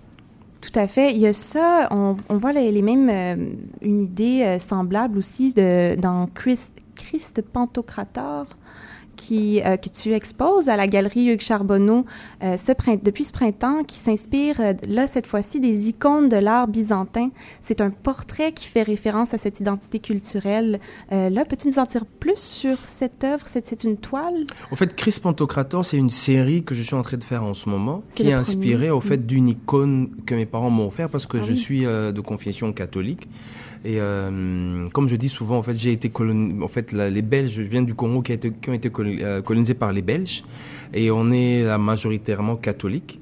[0.61, 1.11] Tout à fait.
[1.11, 3.35] Il y a ça, on, voit les, mêmes, euh,
[3.81, 8.47] une idée euh, semblable aussi de, dans Christ, Christ Pantocrator,
[9.15, 12.05] qui, euh, que tu exposes à la galerie Hugues Charbonneau
[12.43, 12.71] euh, ce
[13.03, 17.29] depuis ce printemps, qui s'inspire, euh, là, cette fois-ci, des icônes de l'art byzantin.
[17.61, 20.79] C'est un portrait qui fait référence à cette identité culturelle.
[21.11, 23.45] là, peux-tu nous en dire plus sur cette œuvre?
[23.47, 24.45] C'est une toile?
[24.71, 27.53] Au fait, Chris Pantocrator, c'est une série que je suis en train de faire en
[27.53, 29.25] ce moment, qui est inspirée, au fait, mm.
[29.25, 33.27] d'une icône que mes parents m'ont offert parce que ah je suis de confession catholique.
[33.85, 36.55] Et euh, comme je dis souvent, en fait, j'ai été colonisé.
[36.61, 39.41] En fait, les Belges, je viens du Congo qui, a été, qui ont été euh,
[39.43, 40.43] colonisés par les Belges,
[40.93, 43.19] et on est majoritairement catholique.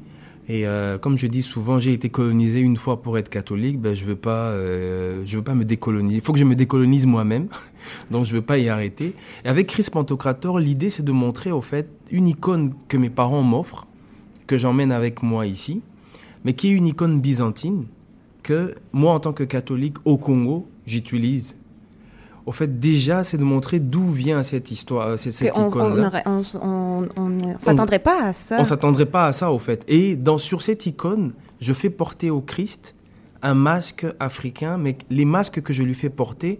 [0.49, 3.79] Et euh, comme je dis souvent, j'ai été colonisé une fois pour être catholique.
[3.79, 6.17] Ben, je veux euh, veux pas me décoloniser.
[6.17, 7.47] Il faut que je me décolonise moi-même,
[8.11, 9.13] donc je veux pas y arrêter.
[9.45, 13.43] Et avec Chris Pantocrator, l'idée c'est de montrer au fait une icône que mes parents
[13.43, 13.87] m'offrent,
[14.45, 15.81] que j'emmène avec moi ici,
[16.43, 17.85] mais qui est une icône byzantine
[18.43, 21.55] que moi, en tant que catholique au Congo, j'utilise.
[22.45, 26.23] Au fait, déjà, c'est de montrer d'où vient cette histoire, euh, cette, icône-là.
[26.25, 28.57] On ne s'attendrait pas à ça.
[28.59, 29.83] On s'attendrait pas à ça, au fait.
[29.87, 32.95] Et dans, sur cette icône, je fais porter au Christ
[33.41, 36.59] un masque africain, mais les masques que je lui fais porter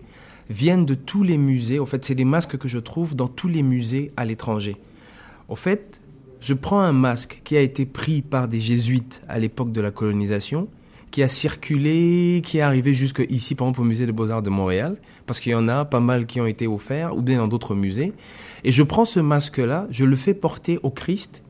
[0.50, 1.80] viennent de tous les musées.
[1.80, 4.78] Au fait, c'est des masques que je trouve dans tous les musées à l'étranger.
[5.50, 6.02] Au fait,
[6.39, 9.91] je prends un masque qui a été pris par des jésuites à l'époque de la
[9.91, 10.67] colonisation,
[11.13, 14.49] qui a circulé, qui est arrivé jusque ici, par exemple au musée des Beaux-Arts de
[14.49, 14.97] Montréal,
[15.28, 17.76] parce qu'il y en a pas mal qui ont été offerts, ou bien dans d'autres
[17.76, 18.13] musées.
[18.63, 21.43] Et je prends ce masque-là, je le fais porter au Christ,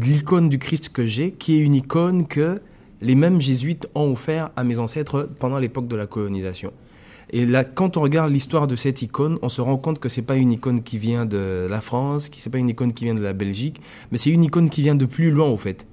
[0.00, 2.62] l'icône du Christ que j'ai, qui est une icône que
[3.02, 6.72] les mêmes jésuites ont offert à mes ancêtres pendant l'époque de la colonisation.
[7.28, 10.22] Et là, quand on regarde l'histoire de cette icône, on se rend compte que c'est
[10.22, 13.14] pas une icône qui vient de la France, qui c'est pas une icône qui vient
[13.14, 15.86] de la Belgique, mais c'est une icône qui vient de plus loin, au fait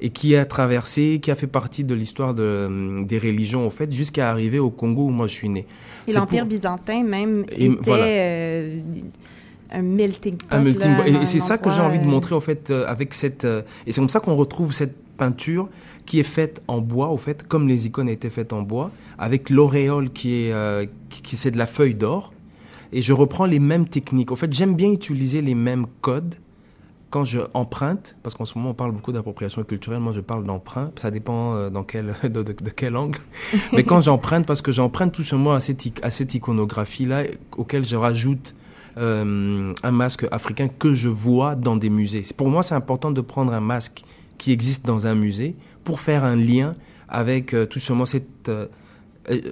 [0.00, 3.70] et qui a traversé, qui a fait partie de l'histoire de, euh, des religions, au
[3.70, 5.66] fait, jusqu'à arriver au Congo où moi je suis né.
[6.06, 8.80] Et l'Empire byzantin même était euh,
[9.70, 10.46] un melting pot.
[10.50, 11.04] Un melting pot.
[11.06, 13.44] Et, c'est ça que j'ai envie de montrer, au fait, euh, avec cette...
[13.44, 15.68] et c'est comme ça qu'on retrouve cette peinture
[16.06, 19.48] qui est faite en bois, au fait, comme les icônes étaient faites en bois, avec
[19.48, 20.88] l'auréole qui est...
[21.08, 22.32] qui, c'est de la feuille d'or.
[22.92, 24.30] Et je reprends les mêmes techniques.
[24.30, 26.36] Au fait, j'aime bien utiliser les mêmes codes
[27.14, 30.44] quand je emprunte, parce qu'en ce moment on parle beaucoup d'appropriation culturelle, moi je parle
[30.44, 32.42] d'emprunt, ça dépend euh, dans quel, de,
[32.74, 33.20] quel angle,
[33.72, 37.22] mais quand j'emprunte, parce que j'emprunte tout simplement à cette, à cette iconographie-là,
[37.56, 38.56] auquel je rajoute
[38.96, 42.24] euh, un masque africain que je vois dans des musées.
[42.36, 44.02] Pour moi c'est important de prendre un masque
[44.36, 46.74] qui existe dans un musée pour faire un lien
[47.08, 48.66] avec euh, tout simplement cette euh,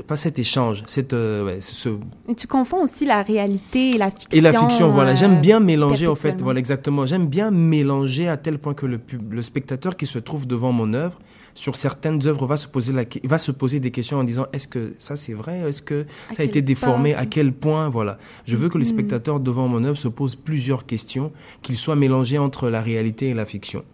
[0.07, 1.89] pas cet échange, cette, euh, ce...
[2.29, 4.29] Et tu confonds aussi la réalité et la fiction.
[4.33, 5.15] Et la fiction, voilà.
[5.15, 7.07] J'aime bien mélanger, en fait, voilà, exactement.
[7.07, 10.93] J'aime bien mélanger à tel point que le, le spectateur qui se trouve devant mon
[10.95, 11.19] œuvre,
[11.55, 14.69] sur certaines œuvres, va se poser, la, va se poser des questions en disant est-ce
[14.69, 15.61] que ça c'est vrai?
[15.69, 17.15] Est-ce que ça a été déformé?
[17.15, 17.89] À quel point?
[17.89, 18.19] Voilà.
[18.45, 18.89] Je veux que le mm.
[18.89, 21.31] spectateur devant mon œuvre se pose plusieurs questions,
[21.61, 23.85] qu'il soit mélangé entre la réalité et la fiction.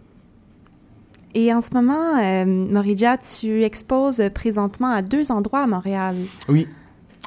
[1.35, 6.15] Et en ce moment, euh, Morija, tu exposes présentement à deux endroits à Montréal.
[6.47, 6.67] Oui.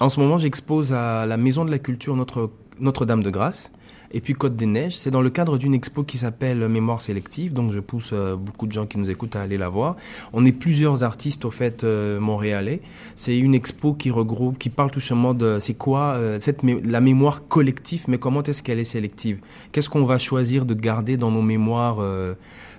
[0.00, 3.70] En ce moment, j'expose à la Maison de la Culture Notre, Notre-Dame de Grâce
[4.12, 4.96] et puis Côte des Neiges.
[4.96, 8.66] C'est dans le cadre d'une expo qui s'appelle Mémoire sélective, donc je pousse euh, beaucoup
[8.66, 9.96] de gens qui nous écoutent à aller la voir.
[10.32, 12.80] On est plusieurs artistes au fait euh, montréalais.
[13.14, 17.00] C'est une expo qui regroupe, qui parle tout simplement de c'est quoi euh, cette la
[17.00, 19.40] mémoire collective, mais comment est-ce qu'elle est sélective?
[19.72, 21.98] Qu'est-ce qu'on va choisir de garder dans nos mémoires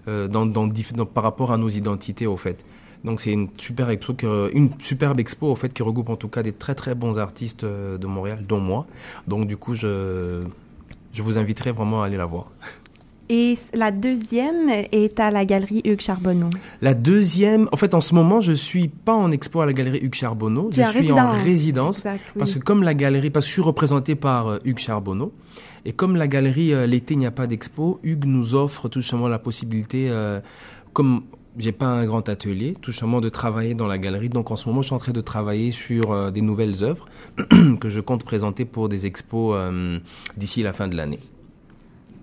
[0.07, 0.69] dans, dans,
[1.05, 2.65] par rapport à nos identités au fait
[3.03, 4.13] Donc c'est une super expo,
[4.53, 7.65] une superbe expo au fait qui regroupe en tout cas des très très bons artistes
[7.65, 8.85] de Montréal, dont moi.
[9.27, 10.43] Donc du coup, je,
[11.13, 12.51] je vous inviterai vraiment à aller la voir.
[13.29, 16.49] Et la deuxième est à la galerie Hugues Charbonneau.
[16.81, 19.99] La deuxième, en fait, en ce moment, je suis pas en expo à la galerie
[19.99, 20.69] Hugues Charbonneau.
[20.71, 22.03] je suis en résidence.
[22.37, 25.31] Parce que comme la galerie, parce que je suis représenté par euh, Hugues Charbonneau.
[25.85, 29.01] Et comme la galerie, euh, l'été, il n'y a pas d'expo, Hugues nous offre tout
[29.01, 30.39] simplement la possibilité, euh,
[30.93, 31.23] comme
[31.57, 34.29] j'ai pas un grand atelier, tout simplement de travailler dans la galerie.
[34.29, 37.05] Donc en ce moment, je suis en train de travailler sur des nouvelles œuvres
[37.79, 39.55] que je compte présenter pour des expos
[40.35, 41.19] d'ici la fin de l'année.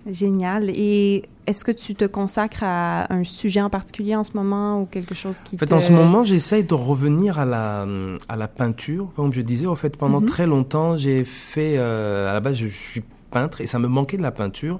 [0.09, 0.69] Génial.
[0.69, 4.85] Et est-ce que tu te consacres à un sujet en particulier en ce moment ou
[4.85, 7.87] quelque chose qui en fait, En ce moment, j'essaye de revenir à la,
[8.27, 9.11] à la peinture.
[9.15, 10.27] Comme je disais, en fait, pendant mhm.
[10.27, 11.75] très longtemps, j'ai fait...
[11.77, 14.79] Euh, à la base, je, suis peintre et ça me manquait de la peinture.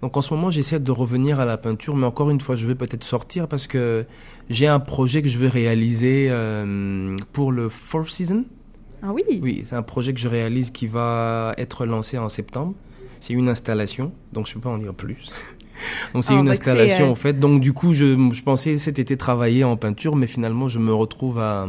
[0.00, 2.66] Donc en ce moment, j'essaie de revenir à la peinture, mais encore une fois, je
[2.66, 4.06] vais peut-être sortir parce que
[4.48, 8.44] j'ai un projet que je veux réaliser euh, pour le Four Season.
[9.02, 12.74] Ah oui Oui, c'est un projet que je réalise qui va être lancé en septembre.
[13.20, 15.30] C'est une installation, donc je ne peux pas en dire plus.
[16.14, 17.40] donc c'est ah, une installation euh, en fait.
[17.40, 20.92] Donc du coup, je, je, pensais cet été travailler en peinture, mais finalement, je me
[20.92, 21.66] retrouve à,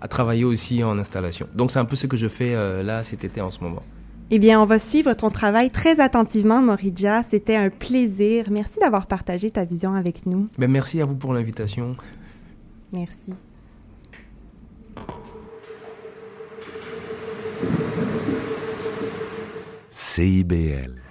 [0.00, 1.48] à travailler aussi en installation.
[1.56, 3.82] Donc c'est un peu ce que je fais euh, là cet été en ce moment.
[4.30, 7.22] Eh bien, on va suivre ton travail très attentivement, Moridja.
[7.22, 8.50] C'était un plaisir.
[8.50, 10.48] Merci d'avoir partagé ta vision avec nous.
[10.58, 11.96] Ben, merci à vous pour l'invitation.
[12.92, 13.32] Merci.
[19.88, 21.07] CIBL.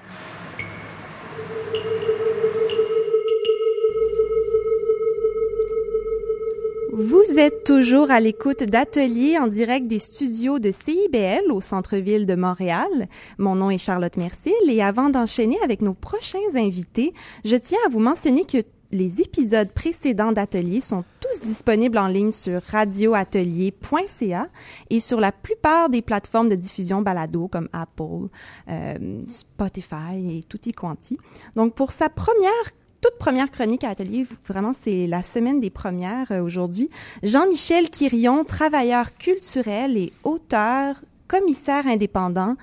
[6.99, 12.33] Vous êtes toujours à l'écoute d'ateliers en direct des studios de CIBL au centre-ville de
[12.33, 12.89] Montréal.
[13.37, 17.13] Mon nom est Charlotte Mercil et avant d'enchaîner avec nos prochains invités,
[17.45, 18.57] je tiens à vous mentionner que
[18.91, 24.47] les épisodes précédents d'Atelier sont tous disponibles en ligne sur radioatelier.ca
[24.89, 28.27] et sur la plupart des plateformes de diffusion balado comme Apple,
[28.71, 31.19] euh, Spotify et tutti quanti.
[31.55, 36.31] Donc pour sa première toute première chronique à Atelier, vraiment c'est la semaine des premières
[36.31, 36.89] euh, aujourd'hui.
[37.23, 40.95] Jean-Michel Quirion, travailleur culturel et auteur,
[41.27, 42.55] commissaire indépendant,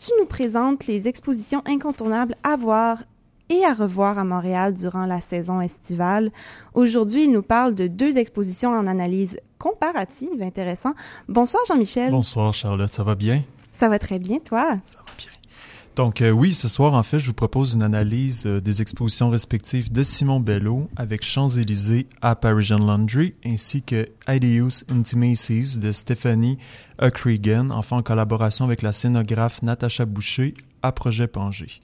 [0.00, 3.02] tu nous présentes les expositions incontournables à voir
[3.50, 6.30] et à revoir à Montréal durant la saison estivale.
[6.74, 10.94] Aujourd'hui, il nous parle de deux expositions en analyse comparative, intéressant.
[11.28, 12.10] Bonsoir Jean-Michel.
[12.10, 13.42] Bonsoir Charlotte, ça va bien?
[13.72, 14.74] Ça va très bien, toi?
[14.84, 15.28] Ça va bien.
[15.94, 19.28] Donc euh, oui, ce soir, en fait, je vous propose une analyse euh, des expositions
[19.28, 26.56] respectives de Simon Bello avec Champs-Élysées à Parisian Laundry, ainsi que Ideus Intimacies de Stephanie
[26.98, 31.82] O'Cregan, enfin en collaboration avec la scénographe Natacha Boucher à Projet Pangé.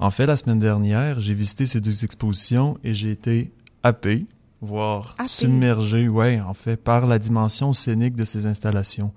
[0.00, 3.52] En fait, la semaine dernière, j'ai visité ces deux expositions et j'ai été
[3.84, 4.26] happé,
[4.60, 9.12] voire submergé, ouais, en fait, par la dimension scénique de ces installations.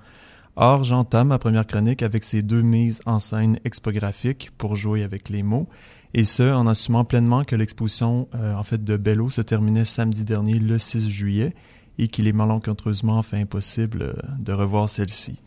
[0.57, 5.29] Or, j'entame ma première chronique avec ces deux mises en scène expographiques pour jouer avec
[5.29, 5.67] les mots,
[6.13, 10.23] et ce, en assumant pleinement que l'exposition, euh, en fait, de Bello se terminait samedi
[10.23, 11.53] dernier, le 6 juillet,
[11.97, 15.41] et qu'il est malencontreusement fait impossible euh, de revoir celle-ci.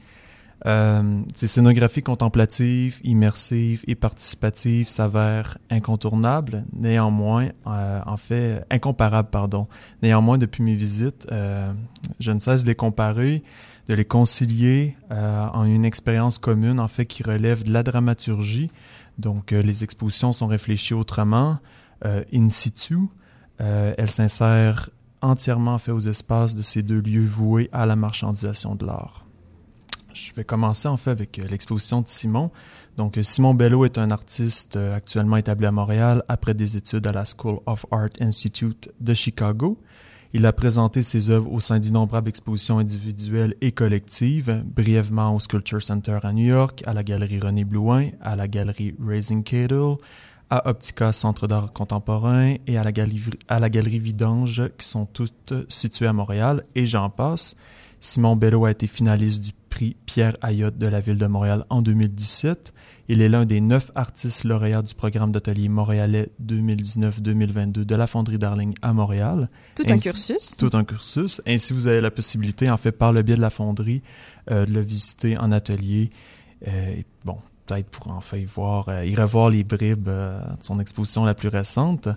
[0.67, 9.69] Euh, ces scénographies contemplatives, immersives et participatives s'avèrent incontournables, néanmoins, euh, en fait, incomparables, pardon.
[10.03, 11.73] Néanmoins, depuis mes visites, euh,
[12.19, 13.43] je ne cesse de les comparer,
[13.89, 18.71] de les concilier euh, en une expérience commune, en fait, qui relève de la dramaturgie.
[19.19, 21.59] Donc, euh, les expositions sont réfléchies autrement,
[22.33, 22.97] in situ.
[23.59, 24.89] elles s'insèrent
[25.21, 29.25] entièrement fait aux espaces de ces deux lieux voués à la marchandisation de l'art.
[30.15, 32.51] Je vais commencer en fait avec euh, l'exposition de Simon.
[32.97, 37.07] Donc, euh, Simon Bello est un artiste euh, actuellement établi à Montréal après des études
[37.07, 39.79] à la School of Art Institute de Chicago.
[40.35, 45.81] Il a présenté ses œuvres au sein d'innombrables expositions individuelles et collectives, brièvement au Sculpture
[45.81, 49.97] Center à New York, à la Galerie René Blouin, à la Galerie Raising Cattle,
[50.51, 55.07] à Optica Centre d'art contemporain et à la, Galerie, à la Galerie Vidange, qui sont
[55.07, 57.57] toutes situées à Montréal, et j'en passe.
[57.99, 61.83] Simon Bello a été finaliste du prix Pierre Ayotte de la Ville de Montréal en
[61.83, 62.73] 2017.
[63.09, 68.39] Il est l'un des neuf artistes lauréats du programme d'atelier montréalais 2019-2022 de la Fonderie
[68.39, 69.49] Darling à Montréal.
[69.75, 70.57] Tout un cursus.
[70.59, 71.41] Tout un cursus.
[71.47, 74.03] Ainsi, vous avez la possibilité, en fait, par le biais de la Fonderie,
[74.51, 76.11] euh, de le visiter en atelier.
[76.67, 81.25] Euh, bon, peut-être pour enfin y voir, euh, y revoir les bribes de son exposition
[81.25, 82.09] la plus récente.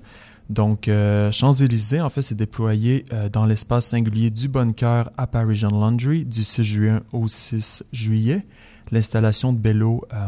[0.51, 5.69] Donc, euh, Champs-Élysées, en fait, s'est déployé euh, dans l'espace singulier du Bonne-Cœur à Parisian
[5.69, 8.45] Laundry du 6 juin au 6 juillet.
[8.91, 10.27] L'installation de Bello, euh,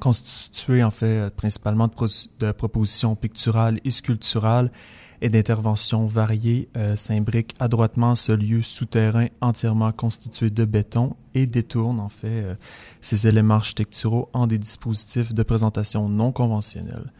[0.00, 4.72] constituée en fait principalement de, propositions picturales et sculpturales,
[5.20, 12.08] et d'interventions variées s'imbriquent adroitement ce lieu souterrain entièrement constitué de béton et détournent en
[12.08, 12.56] fait
[13.00, 17.12] ces éléments architecturaux en des dispositifs de présentation non conventionnels.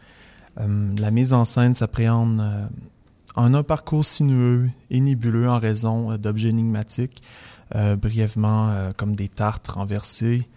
[0.59, 2.43] Euh, la mise en scène s'appréhende
[3.35, 7.21] en un parcours sinueux et nébuleux en raison d'objets énigmatiques,
[7.97, 10.49] brièvement comme des tartes renversées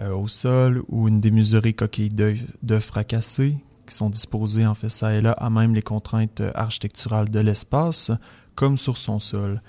[0.00, 3.56] au sol ou une démesurée coquille d'œufs fracassée
[3.90, 7.40] qui sont disposés en fait ça et là à même les contraintes euh, architecturales de
[7.40, 8.10] l'espace,
[8.54, 9.60] comme sur son sol.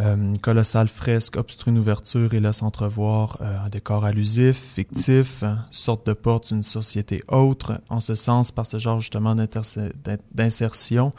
[0.00, 6.06] Euh, colossale fresque obstrue une ouverture et laisse entrevoir euh, un décor allusif, fictif, sorte
[6.06, 7.80] de porte d'une société autre.
[7.90, 11.12] En ce sens, par ce genre justement d'insertion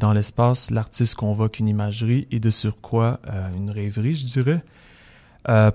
[0.00, 3.20] dans l'espace, l'artiste convoque une imagerie et de surcroît
[3.56, 4.64] une rêverie, je dirais,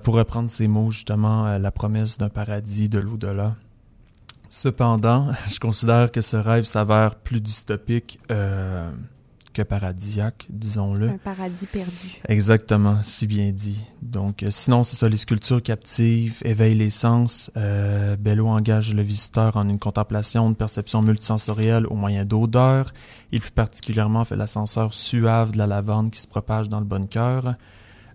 [0.02, 3.54] pour reprendre ces mots justement, la promesse d'un paradis de l'au-delà.
[4.52, 8.90] Cependant, je considère que ce rêve s'avère plus dystopique euh,
[9.52, 11.10] que paradisiaque, disons-le.
[11.10, 12.20] Un paradis perdu.
[12.28, 13.84] Exactement, si bien dit.
[14.02, 17.50] Donc, euh, sinon, c'est ça, les sculptures captives éveillent les sens.
[17.56, 22.92] Euh, Bello engage le visiteur en une contemplation, une perception multisensorielle au moyen d'odeurs.
[23.30, 27.06] Il plus particulièrement fait l'ascenseur suave de la lavande qui se propage dans le bon
[27.06, 27.56] cœur.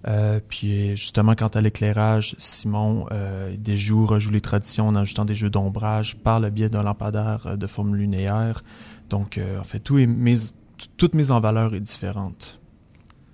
[0.08, 5.36] Euh, puis justement, quant à l'éclairage, Simon euh, déjoue, rejoue les traditions en ajoutant des
[5.36, 8.64] jeux d'ombrage par le biais d'un lampadaire euh, de forme lunaire.
[9.10, 10.06] Donc, en fait, tout est
[10.98, 12.60] toute mise en valeur est différente.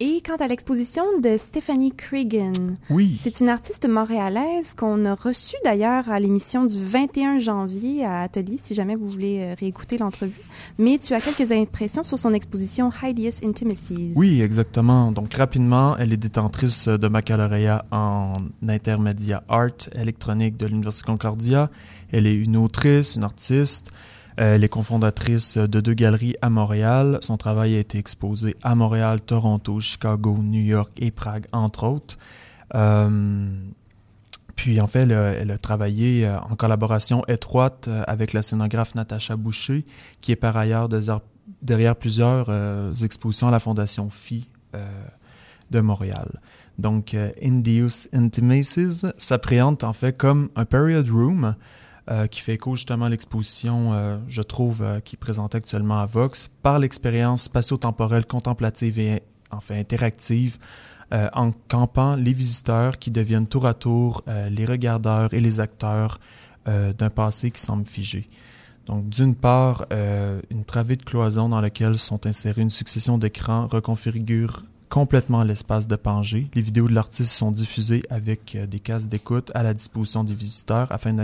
[0.06, 3.18] Et quant à l'exposition de Stephanie Cregan, oui.
[3.22, 8.58] c'est une artiste montréalaise qu'on a reçue d'ailleurs à l'émission du 21 janvier à Atelier,
[8.58, 10.42] si jamais vous voulez euh, réécouter l'entrevue.
[10.78, 14.12] Mais tu as quelques impressions sur son exposition Hideous Intimacies.
[14.16, 15.12] Oui, exactement.
[15.12, 18.34] Donc rapidement, elle est détentrice de baccalauréat en
[18.68, 21.70] intermedia art électronique de l'Université Concordia.
[22.12, 23.94] Elle est une autrice, une artiste.
[24.38, 27.20] Elle est cofondatrice de deux galeries à Montréal.
[27.22, 32.18] Son travail a été exposé à Montréal, Toronto, Chicago, New York et Prague, entre autres.
[32.76, 33.56] Euh,
[34.56, 39.36] puis en fait, elle a, travaillé euh, en collaboration étroite euh, avec la scénographe Natacha
[39.36, 39.86] Boucher,
[40.22, 40.90] qui est par ailleurs
[41.62, 42.50] derrière plusieurs
[43.04, 44.48] expositions à la Fondation Phi
[45.70, 46.40] de Montréal.
[46.80, 51.56] Donc, Induce Intimacies s'appréhende en fait comme un period room
[52.12, 56.06] euh, qui fait écho justement à l'exposition, euh, je trouve, euh, qui est actuellement à
[56.06, 60.58] Vox, par l'expérience spatio-temporelle contemplative et enfin interactive,
[61.12, 66.20] en campant les visiteurs qui deviennent tour à tour les regardeurs et les acteurs
[66.66, 68.28] d'un passé qui semble figé.
[68.88, 69.86] Donc, d'une part,
[70.50, 75.96] une travée de cloison dans laquelle sont insérés une succession d'écrans reconfigure complètement l'espace de
[75.96, 76.52] Pangé.
[76.54, 80.36] Les vidéos de l'artiste sont diffusées avec euh, des cases d'écoute à la disposition des
[80.36, 81.16] visiteurs afin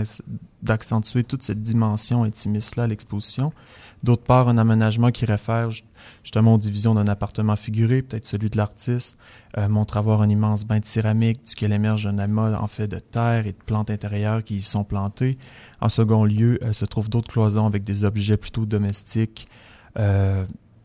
[0.60, 3.52] d'accentuer toute cette dimension intimiste-là à l'exposition.
[4.02, 5.70] D'autre part, un aménagement qui réfère
[6.24, 9.20] justement aux divisions d'un appartement figuré, peut-être celui de l'artiste,
[9.56, 12.98] euh, montre avoir un immense bain de céramique duquel émerge un amas en fait de
[12.98, 15.38] terre et de plantes intérieures qui y sont plantées.
[15.80, 19.46] En second lieu, euh, se trouvent d'autres cloisons avec des objets plutôt domestiques,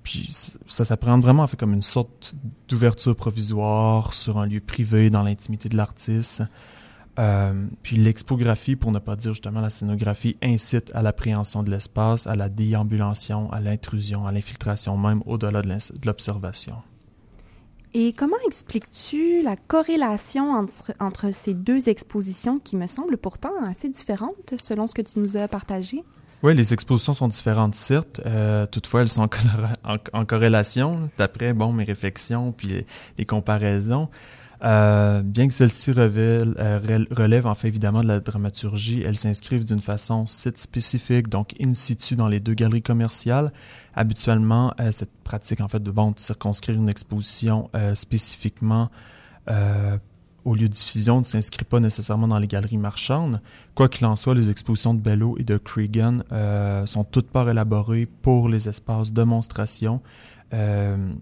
[0.06, 0.30] puis
[0.68, 2.36] ça s'apprend vraiment fait comme une sorte
[2.70, 6.43] d'ouverture provisoire sur un lieu privé dans l'intimité de l'artiste.
[7.18, 12.28] Euh, puis l'expographie, pour ne pas dire justement la scénographie, incite à l'appréhension de l'espace,
[12.28, 16.76] à la déambulation, à l'intrusion, à l'infiltration même au-delà de l'observation.
[17.95, 20.51] Et comment expliques-tu la corrélation
[20.99, 25.36] entre, ces deux expositions qui me semblent pourtant assez différentes selon ce que tu nous
[25.36, 26.03] as partagé?
[26.46, 28.22] Oui, les expositions sont différentes, certes.
[28.24, 29.28] Euh, toutefois, elles sont
[30.14, 32.86] en, corrélation, d'après bon, mes réflexions puis
[33.18, 34.10] les, comparaisons.
[34.64, 36.80] Euh, bien que celles-ci euh,
[37.10, 41.74] relèvent en fait évidemment de la dramaturgie, elles s'inscrivent d'une façon site spécifique, donc in
[41.74, 43.52] situ dans les deux galeries commerciales.
[43.96, 48.91] Habituellement, cette pratique en fait de, bon, de circonscrire une exposition spécifiquement
[50.46, 53.41] au lieu de diffusion ne s'inscrit pas nécessairement dans les galeries marchandes.
[53.74, 57.50] Quoi qu'il en soit, les expositions de Bello et de Cregan euh, sont toutes part
[57.50, 60.02] élaborées pour les espaces de monstration,
[60.54, 61.14] euh,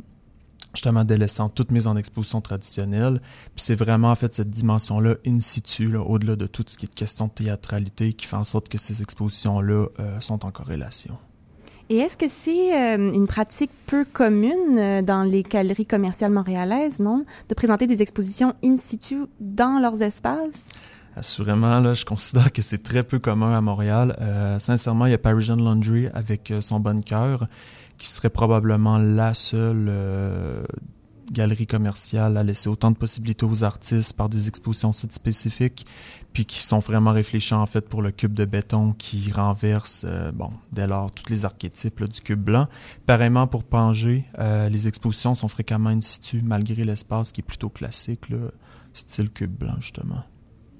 [0.73, 3.21] justement délaissant toutes mises en exposition traditionnelle.
[3.55, 6.93] Puis c'est vraiment en fait cette dimension-là in situ, au-delà de tout ce qui est
[6.93, 11.17] question de théâtralité, qui fait en sorte que ces expositions-là euh, sont en corrélation.
[11.89, 16.99] Et est-ce que c'est euh, une pratique peu commune euh, dans les galeries commerciales montréalaises,
[16.99, 20.69] non, de présenter des expositions in situ dans leurs espaces?
[21.15, 24.15] Assurément, là, je considère que c'est très peu commun à Montréal.
[24.21, 27.47] Euh, sincèrement, il y a Parisian Laundry avec son bon cœur,
[27.97, 29.91] qui serait probablement la seule
[31.31, 35.85] galerie commerciale a laissé autant de possibilités aux artistes par des expositions sites spécifiques,
[36.33, 40.31] puis qui sont vraiment réfléchis en fait pour le cube de béton qui renverse, euh,
[40.31, 42.67] bon, dès lors, tous les archétypes du cube blanc.
[43.05, 47.69] Pareillement pour Pangé, euh, les expositions sont fréquemment in situ malgré l'espace qui est plutôt
[47.69, 48.49] classique, là,
[48.93, 50.23] style cube blanc justement.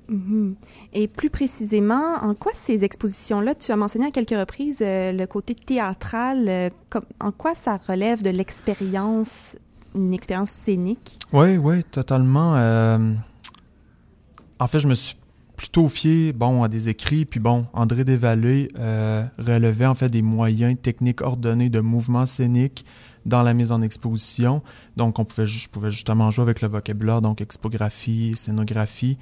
[0.10, 0.56] Mhm.
[0.92, 5.26] Et plus précisément, en quoi ces expositions-là, tu as mentionné à quelques reprises euh, le
[5.28, 6.70] côté théâtral, euh,
[7.22, 9.58] en quoi ça relève de l'expérience,
[9.96, 11.20] une expérience scénique?
[11.32, 12.56] Oui, oui, totalement.
[14.60, 15.18] En fait, je me suis
[15.56, 18.70] plutôt fié, bon, à des écrits, puis bon, André Desvallées
[19.38, 22.86] relevait en fait des moyens techniques ordonnés de mouvements scéniques
[23.26, 24.62] dans la mise en exposition.
[24.98, 29.18] Donc, on pouvait, justement jouer avec le vocabulaire, donc expographie, scénographie.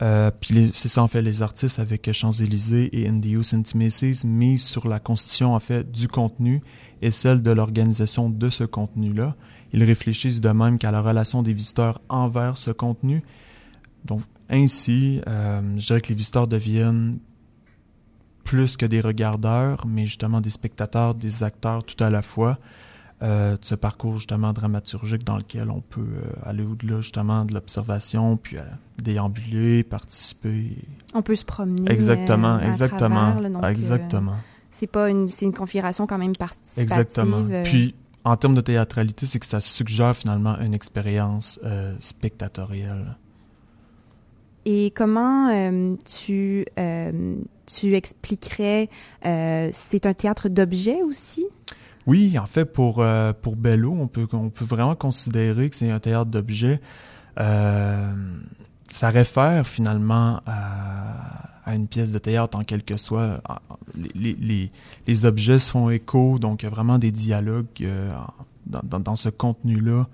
[0.00, 4.88] Euh, puis c'est ça en fait les artistes avec Champs-Élysées et Indius Intimacies misent sur
[4.88, 6.60] la constitution en fait du contenu
[7.02, 9.36] et celle de l'organisation de ce contenu-là.
[9.72, 13.22] Ils réfléchissent de même qu'à la relation des visiteurs envers ce contenu.
[14.04, 17.18] Donc ainsi, euh, je dirais que les visiteurs deviennent
[18.44, 22.58] plus que des regardeurs, mais justement des spectateurs, des acteurs tout à la fois.
[23.22, 27.54] Euh, de ce parcours justement dramaturgique dans lequel on peut euh, aller au-delà justement de
[27.54, 28.62] l'observation, puis euh,
[29.00, 30.76] déambuler, participer.
[31.14, 31.88] On peut se promener.
[31.88, 33.32] Exactement, exactement,
[33.68, 34.34] exactement.
[34.70, 36.82] c'est pas une, c'est une configuration quand même participative.
[36.82, 37.62] Exactement.
[37.62, 41.60] Puis en termes de théâtralité, c'est que ça suggère finalement une expérience
[42.00, 43.16] spectatorielle.
[44.64, 45.50] Et comment
[46.04, 46.64] tu,
[47.66, 48.88] tu expliquerais,
[49.22, 51.46] c'est un théâtre d'objets aussi?
[52.06, 55.90] Oui, en fait, pour, euh, pour Bello, on peut, on peut vraiment considérer que c'est
[55.90, 56.80] un théâtre d'objets.
[57.38, 58.12] Euh,
[58.90, 63.40] ça réfère finalement à, une pièce de théâtre en quelque soit.
[63.94, 64.72] Les, les,
[65.06, 68.12] les, objets se font écho, donc il y a vraiment des dialogues euh,
[68.66, 70.08] dans, dans, ce contenu-là,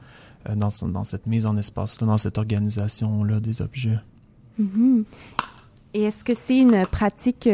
[0.49, 3.99] euh, dans, dans cette mise en espace-là, dans cette organisation-là des objets.
[4.61, 5.05] Mm-hmm.
[5.95, 7.49] Et est-ce que c'est une pratique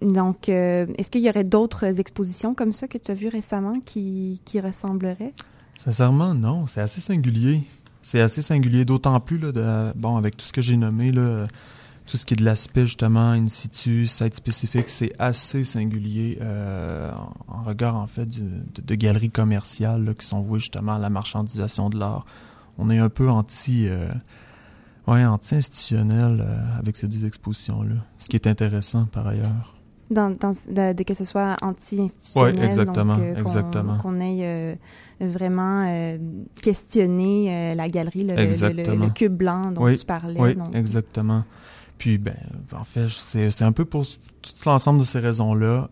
[0.00, 3.74] donc, euh, est-ce qu'il y aurait d'autres expositions comme ça que tu as vues récemment
[3.84, 5.34] qui, qui ressembleraient?
[5.76, 6.66] Sincèrement, non.
[6.66, 7.62] C'est assez singulier.
[8.02, 11.46] C'est assez singulier, d'autant plus, là, de, bon, avec tout ce que j'ai nommé, là,
[12.06, 17.12] tout ce qui est de l'aspect, justement, in situ, site spécifique, c'est assez singulier euh,
[17.46, 21.98] en, regard, en fait, de, galeries commerciales qui sont vouées, justement, à la marchandisation de
[21.98, 22.24] l'art.
[22.78, 23.86] On est un peu anti...
[23.86, 24.08] Euh,
[25.06, 27.96] ouais, anti-institutionnel euh, avec ces deux expositions-là.
[28.18, 29.74] Ce qui est intéressant, par ailleurs
[30.10, 32.56] dans, dans de, que ce soit anti-institutionnel.
[32.58, 33.98] Oui, exactement, donc, euh, exactement.
[33.98, 34.74] Qu'on aille euh,
[35.20, 36.18] vraiment euh,
[36.60, 40.40] questionner la galerie, le, le, cube blanc dont tu parlais.
[40.40, 41.44] Oui, exactement.
[41.96, 42.36] Puis, ben,
[42.72, 45.90] en fait, c'est un peu pour tout l'ensemble de ces raisons-là,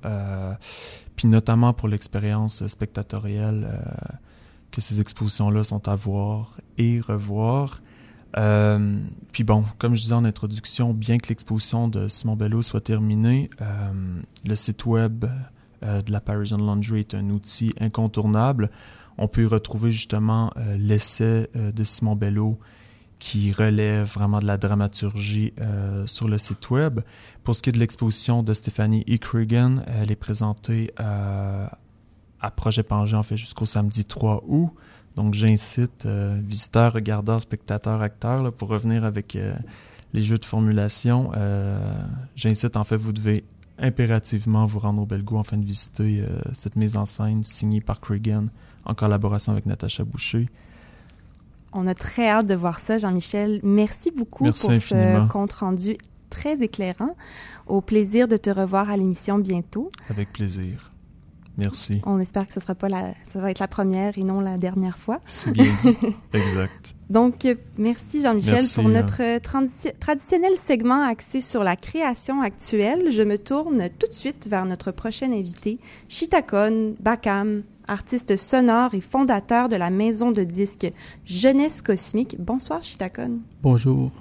[1.17, 3.69] puis notamment pour l'expérience spectatorielle
[4.71, 7.81] que ces expositions-là sont à voir et revoir.
[8.37, 8.99] Euh,
[9.33, 13.49] puis bon, comme je disais en introduction, bien que l'exposition de Simon Bello soit terminée,
[13.61, 13.65] euh,
[14.45, 15.25] le site web
[15.83, 18.71] euh, de la Parisian Laundry est un outil incontournable.
[19.17, 22.57] On peut y retrouver justement l'essai de Simon Bello
[23.19, 25.55] qui relève vraiment de la dramaturgie
[26.07, 27.01] sur le site web.
[27.43, 29.17] Pour ce qui est de l'exposition de Stéphanie E.
[29.17, 34.71] Cregan, elle est présentée à Projet Pangé en fait jusqu'au samedi 3 août.
[35.17, 39.55] Donc, j'incite euh, visiteurs, regardeurs, spectateurs, acteurs, pour revenir avec euh,
[40.13, 41.33] les jeux de formulation.
[41.37, 41.79] Euh,
[42.37, 43.45] j'incite, en fait, vous devez
[43.79, 48.49] impérativement vous rendre au Belgo afin de visiter cette mise en scène signée par Cregan
[48.85, 50.49] en collaboration avec Natacha Boucher.
[51.73, 53.61] On a très hâte de voir ça, Jean-Michel.
[53.63, 55.97] Merci beaucoup pour ce compte rendu
[56.29, 57.15] très éclairant.
[57.67, 59.93] Au plaisir de te revoir à l'émission bientôt.
[60.09, 60.88] Avec plaisir.
[61.59, 62.01] Merci.
[62.07, 64.57] On espère que ce sera pas la, ça va être la première et non la
[64.57, 65.21] dernière fois.
[65.27, 65.97] C'est bien dit.
[66.33, 66.95] exact.
[67.11, 68.91] Donc, euh, merci Jean-Michel pour hein.
[68.91, 69.41] notre euh,
[69.99, 73.11] traditionnel segment axé sur la création actuelle.
[73.11, 79.01] Je me tourne tout de suite vers notre prochain invité, Chitakon Bakam, artiste sonore et
[79.01, 80.93] fondateur de la maison de disques
[81.25, 82.37] Jeunesse Cosmique.
[82.39, 83.41] Bonsoir Chitakon.
[83.63, 84.13] Bonjour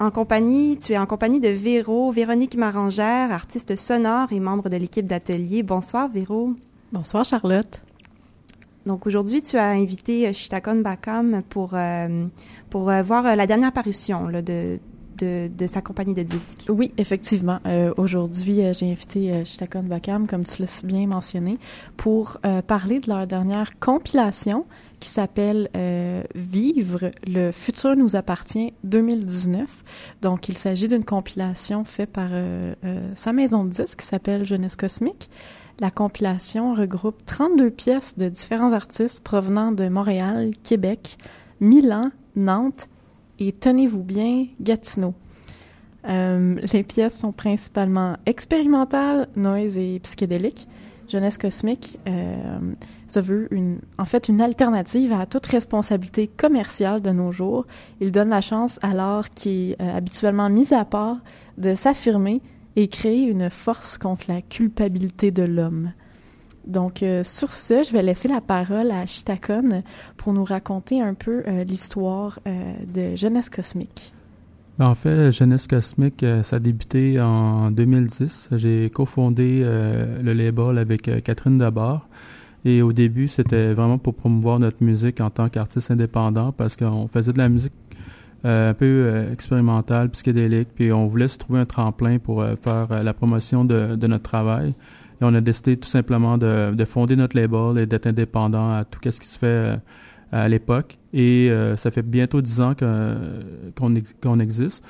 [0.00, 4.76] en compagnie, tu es en compagnie de Véro, Véronique Marangère, artiste sonore et membre de
[4.76, 5.62] l'équipe d'atelier.
[5.62, 6.54] Bonsoir Véro.
[6.90, 7.82] Bonsoir Charlotte.
[8.86, 12.26] Donc aujourd'hui, tu as invité Shitakon Bakam pour, euh,
[12.70, 14.80] pour euh, voir euh, la dernière parution de,
[15.18, 16.64] de, de, sa compagnie de disques.
[16.70, 17.58] Oui, effectivement.
[17.98, 21.58] aujourd'hui, j'ai invité Shitakon Bakam, comme tu l'as bien mentionné,
[21.98, 24.64] pour parler de leur dernière compilation
[25.00, 29.82] qui s'appelle euh, Vivre, le futur nous appartient 2019.
[30.22, 34.44] Donc, il s'agit d'une compilation faite par euh, euh, sa maison de disques qui s'appelle
[34.44, 35.30] Jeunesse Cosmique.
[35.80, 41.16] La compilation regroupe 32 pièces de différents artistes provenant de Montréal, Québec,
[41.60, 42.88] Milan, Nantes
[43.38, 45.14] et, tenez-vous bien, Gatineau.
[46.06, 50.66] Les pièces sont principalement expérimentales, noise et psychédéliques.
[51.10, 52.58] Jeunesse cosmique euh,
[53.08, 57.66] se veut une, en fait une alternative à toute responsabilité commerciale de nos jours.
[58.00, 61.18] Il donne la chance à l'art qui est euh, habituellement mis à part
[61.58, 62.40] de s'affirmer
[62.76, 65.92] et créer une force contre la culpabilité de l'homme.
[66.66, 69.82] Donc, euh, sur ce, je vais laisser la parole à Chitakon
[70.16, 74.12] pour nous raconter un peu euh, l'histoire de Jeunesse Cosmique.
[74.80, 78.48] En fait, Jeunesse Cosmique, ça a débuté en 2010.
[78.52, 82.08] J'ai cofondé le label avec Catherine Dabar.
[82.64, 87.08] Et au début, c'était vraiment pour promouvoir notre musique en tant qu'artiste indépendant parce qu'on
[87.08, 87.74] faisait de la musique
[88.42, 93.66] un peu expérimentale, psychédélique, puis on voulait se trouver un tremplin pour faire la promotion
[93.66, 94.70] de, notre travail.
[95.20, 98.84] Et on a décidé tout simplement de, de fonder notre label et d'être indépendant à
[98.84, 99.76] tout ce qui se fait euh,
[100.32, 100.98] à l'époque.
[101.12, 104.84] Et euh, ça fait bientôt dix ans qu'on existe.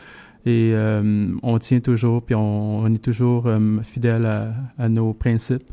[0.46, 3.46] Et euh, on tient toujours, puis on, est toujours
[3.82, 5.70] fidèle à, à, nos principes.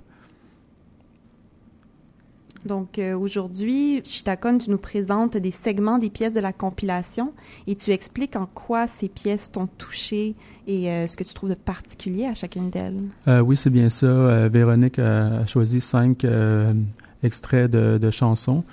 [2.67, 7.33] Donc euh, aujourd'hui, Chitakon, tu nous présentes des segments des pièces de la compilation
[7.65, 10.35] et tu expliques en quoi ces pièces t'ont touché
[10.67, 12.99] et euh, ce que tu trouves de particulier à chacune d'elles.
[13.27, 14.47] Euh, oui, c'est bien ça.
[14.49, 16.25] Véronique a, choisi cinq
[17.23, 18.63] extraits de, chansons.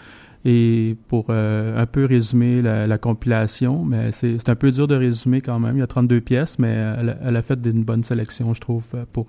[0.45, 5.59] Et pour un peu résumer la, compilation, mais c'est un peu dur de résumer quand
[5.59, 5.77] même.
[5.77, 6.75] Il y a 32 pièces, mais
[7.23, 9.29] elle, a fait une bonne sélection, je trouve, pour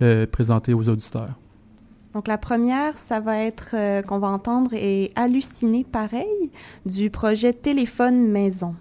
[0.00, 1.38] le présenter aux auditeurs.
[2.14, 6.52] Donc la première, ça va être euh, qu'on va entendre et halluciner pareil
[6.86, 8.76] du projet Téléphone Maison.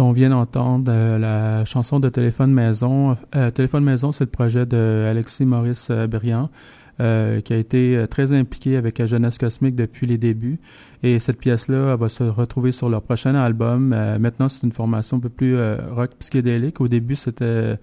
[0.00, 3.16] On vient d'entendre euh, la chanson de Téléphone Maison.
[3.34, 6.50] Euh, Téléphone Maison, c'est le projet de Alexis Maurice euh, Briand,
[6.98, 10.58] qui a été très impliqué avec Jeunesse Cosmique depuis les débuts.
[11.02, 13.96] Et cette pièce-là va se retrouver sur leur prochain album.
[14.20, 15.56] maintenant, c'est une formation un peu plus
[15.92, 16.78] rock psychédélique.
[16.82, 17.78] Au début, c'était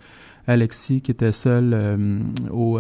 [0.46, 1.76] Alexis qui était seul
[2.52, 2.78] au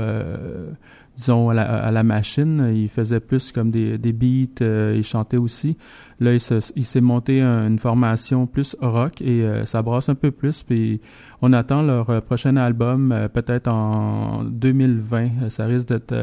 [1.18, 2.72] disons, à la, machine.
[2.74, 5.76] Il faisait plus comme des, des beats, euh, il chantait aussi.
[6.20, 10.63] Là, il, s'est monté une formation plus rock et euh, ça brasse un peu plus.
[10.63, 11.01] Puis
[11.41, 15.49] on attend leur euh, prochain album peut-être en 2020.
[15.49, 16.15] Ça risque d'être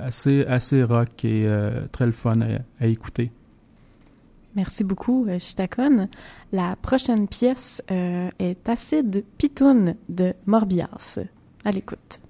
[0.00, 1.48] assez, assez rock et
[1.92, 2.38] très le fun
[2.80, 3.32] à, écouter.
[4.54, 6.08] Merci beaucoup, Chitakon.
[6.52, 11.18] La prochaine pièce est Acide Pitoun de Morbias.
[11.64, 12.20] À l'écoute.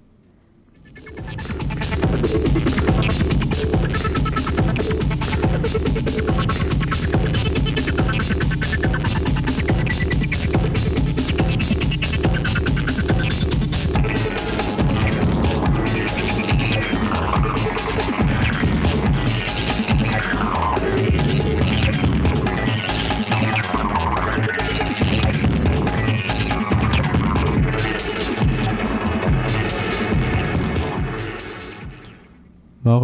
[2.19, 2.51] Thank
[6.91, 6.96] you.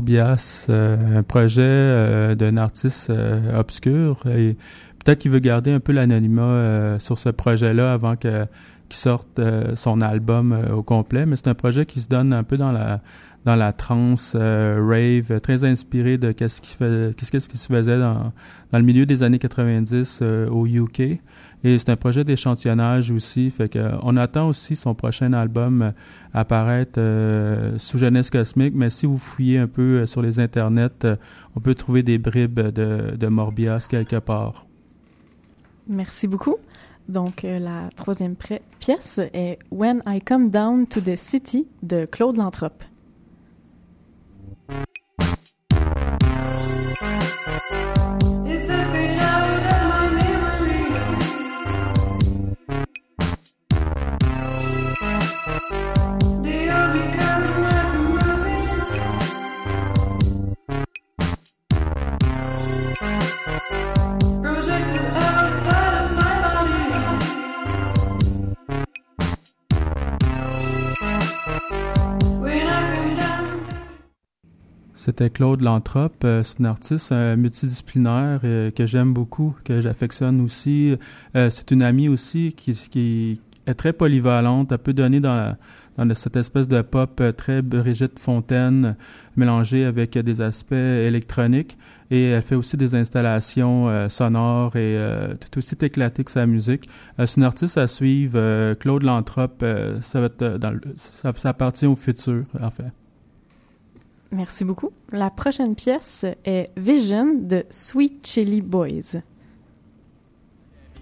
[0.03, 4.19] Morbias, euh, un projet euh, d'un artiste euh, obscur.
[4.27, 4.57] Et
[5.03, 8.45] peut-être qu'il veut garder un peu l'anonymat sur ce projet-là avant que
[8.89, 9.39] qu'il sorte
[9.75, 11.25] son album au complet.
[11.25, 13.01] Mais c'est un projet qui se donne un peu dans la
[13.45, 16.77] dans la trance rave, très inspiré de qu'est-ce qui,
[17.17, 18.31] qui se faisait dans,
[18.71, 21.19] dans le milieu des années 90 au UK.
[21.63, 23.49] Et c'est un projet d'échantillonnage aussi.
[23.49, 25.91] Fait euh, on attend aussi son prochain album euh,
[26.33, 28.73] apparaître euh, sous Jeunesse Cosmique.
[28.75, 31.07] Mais si vous fouillez un peu sur les internets,
[31.55, 34.65] on peut trouver des bribes de, de Morbias quelque part.
[35.87, 36.57] Merci beaucoup.
[37.09, 38.35] Donc, la troisième
[38.79, 42.81] pièce est When I Come Down to the City de Claude Lantrop.
[75.03, 80.39] C'était Claude Lantrope, euh, c'est un artiste euh, multidisciplinaire euh, que j'aime beaucoup, que j'affectionne
[80.39, 80.95] aussi.
[81.33, 83.37] c'est une amie aussi qui, qui
[83.67, 85.57] est très polyvalente, elle peut donner dans la,
[85.97, 88.95] dans cette espèce de pop euh, très Brigitte Fontaine
[89.35, 91.77] mélangée avec des aspects électroniques.
[92.11, 96.45] Et elle fait aussi des installations euh, sonores et euh, tout aussi éclaté que sa
[96.45, 96.89] musique.
[97.17, 98.73] c'est une artiste à suivre.
[98.75, 99.63] Claude Lantrop,
[100.01, 102.91] ça, va être dans ça, ça appartient au futur, en fait.
[104.31, 104.91] Merci beaucoup.
[105.11, 109.21] La prochaine pièce est Vision de Sweet Chili Boys.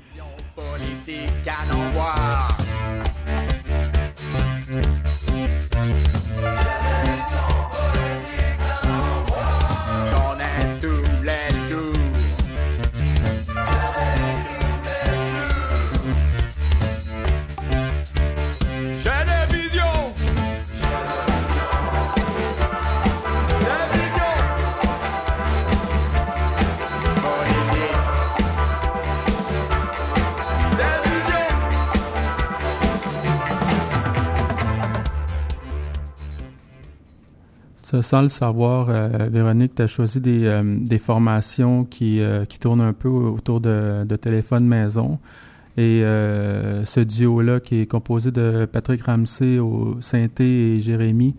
[0.05, 0.25] Vision
[0.55, 2.70] politique à
[37.99, 42.59] sans le savoir, euh, Véronique, tu as choisi des, euh, des formations qui, euh, qui
[42.59, 45.19] tournent un peu autour de, téléphone maison.
[45.77, 51.33] Et ce duo-là, qui est composé de Patrick Ramsey au synthé et Jérémy,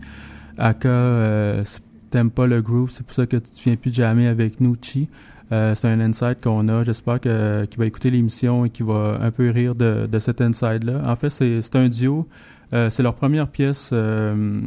[0.57, 1.63] Aka,
[2.09, 5.07] t'aimes pas le groove, c'est pour ça que tu viens plus jamais avec nous, Chi.
[5.51, 6.83] c'est un insight qu'on a.
[6.83, 11.03] J'espère qu'il va écouter l'émission et qu'il va un peu rire de, de cet insight-là.
[11.05, 12.27] En fait, c'est un duo
[12.73, 14.61] euh, c'est leur première pièce euh,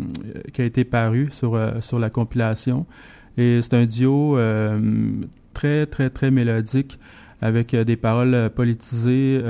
[0.53, 2.87] qui a été parue sur, euh, sur la compilation.
[3.37, 4.39] Et c'est un duo
[5.53, 6.99] très, très, très mélodique
[7.43, 9.43] avec des paroles politisées,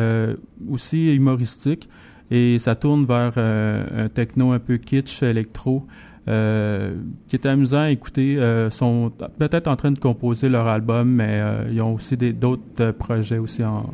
[0.68, 1.88] aussi humoristiques.
[2.32, 5.86] Et ça tourne vers un techno un peu kitsch, électro.
[6.26, 8.40] qui est amusant à écouter.
[8.70, 11.40] sont peut-être en train de composer leur album, mais
[11.70, 13.88] ils ont aussi d'autres projets aussi en,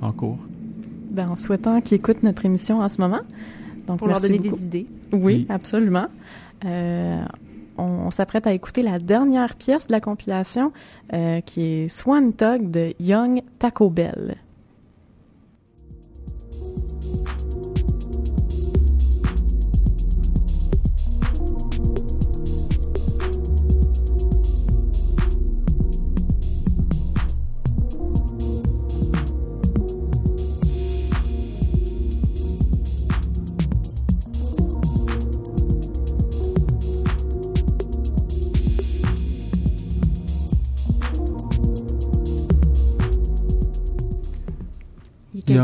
[0.00, 0.38] en cours.
[1.10, 3.20] Ben, en souhaitant qu'ils écoutent notre émission en ce moment,
[3.86, 4.86] donc, pour leur donner des idées.
[5.12, 6.06] Oui, absolument.
[6.64, 7.24] Euh,
[7.76, 10.72] on, s'apprête à écouter la dernière pièce de la compilation,
[11.12, 14.36] euh, qui est Swan Tug de Young Taco Bell.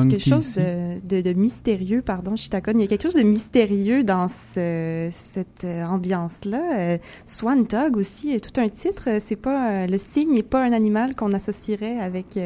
[0.08, 2.72] Quelque chose de, mystérieux, pardon, Chitakon.
[2.74, 6.62] Il y a quelque chose de mystérieux dans cette euh, ambiance-là.
[6.78, 9.08] Euh, Swan Dog aussi, tout un titre.
[9.20, 12.38] C'est pas euh, le signe n'est pas un animal qu'on associerait avec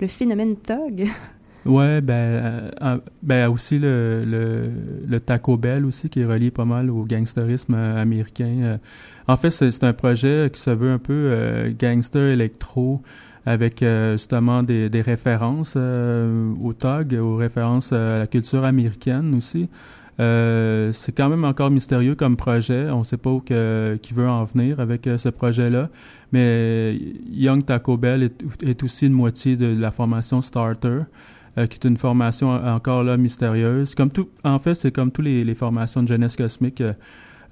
[0.00, 1.06] le phénomène Tog.
[1.64, 2.70] Ouais, ben,
[3.24, 4.20] ben aussi le,
[5.04, 8.78] le, Taco Bell aussi qui est relié pas mal au gangsterisme américain.
[9.26, 13.02] en fait, c'est un projet qui se veut un peu gangster électro
[13.46, 19.34] avec euh, justement des, des références euh, au TOG, aux références à la culture américaine
[19.36, 19.68] aussi.
[20.18, 22.88] Euh, c'est quand même encore mystérieux comme projet.
[22.90, 25.90] On ne sait pas où que, qui veut en venir avec ce projet-là.
[26.32, 26.98] Mais
[27.30, 31.02] Young Taco Bell est, est, aussi une moitié de la formation Starter,
[31.54, 33.94] qui est une formation encore là mystérieuse.
[33.94, 36.82] Comme tout, en fait, c'est comme toutes les, les, formations de jeunesse cosmique.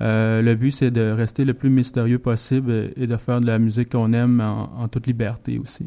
[0.01, 3.59] Euh, le but, c'est de rester le plus mystérieux possible et de faire de la
[3.59, 5.87] musique qu'on aime en, toute liberté aussi.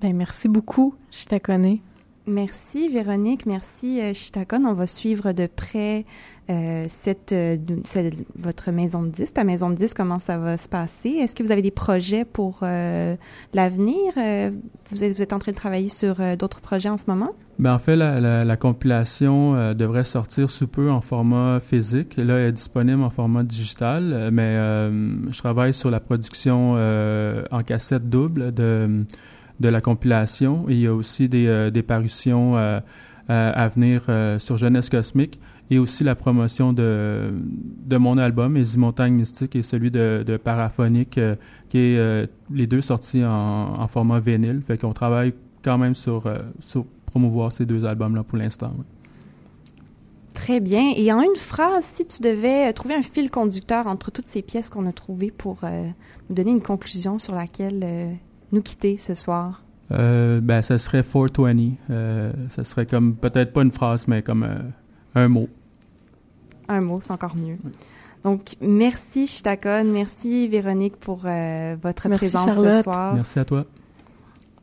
[0.00, 1.78] Ben, merci beaucoup, Chitakone.
[2.28, 3.46] Merci, Véronique.
[3.46, 4.66] Merci, euh, Chitakone.
[4.66, 6.04] On va suivre de près
[6.50, 7.34] euh, cette,
[8.36, 11.10] votre maison de disques, ta maison de disques, comment ça va se passer?
[11.10, 14.12] Est-ce que vous avez des projets pour l'avenir?
[14.90, 17.34] vous, êtes, en train de travailler sur d'autres projets en ce moment?
[17.58, 22.16] Ben, en fait, la, la, compilation euh, devrait sortir sous peu en format physique.
[22.16, 26.74] Là, elle est disponible en format digital, euh, mais euh, je travaille sur la production
[26.74, 29.04] en cassette double de,
[29.60, 30.66] de la compilation.
[30.68, 32.56] il y a aussi des, des parutions
[33.28, 34.02] à venir
[34.38, 35.38] sur Jeunesse Cosmique
[35.70, 37.30] et aussi la promotion de,
[37.84, 41.20] de mon album, Les Montagnes Mystiques, et celui de, de Paraphonique,
[41.68, 44.62] qui est les deux sortis en, en format vinyle.
[44.66, 48.72] Fait qu'on travaille quand même sur, sur promouvoir ces deux albums-là pour l'instant.
[50.34, 50.92] Très bien.
[50.96, 54.40] Et en une phrase, si tu devais euh, trouver un fil conducteur entre toutes ces
[54.40, 55.88] pièces qu'on a trouvées pour euh,
[56.28, 58.12] nous donner une conclusion sur laquelle euh,
[58.52, 59.62] nous quitter ce soir?
[59.92, 61.76] Euh, ben, ça serait 420.
[61.90, 64.46] Euh, ça serait comme, peut-être pas une phrase, mais comme
[65.14, 65.48] un mot.
[66.68, 67.56] Un mot, c'est encore mieux.
[68.24, 73.14] Donc, merci Chitakon, merci Véronique pour euh, votre présence ce soir.
[73.14, 73.64] Merci à toi.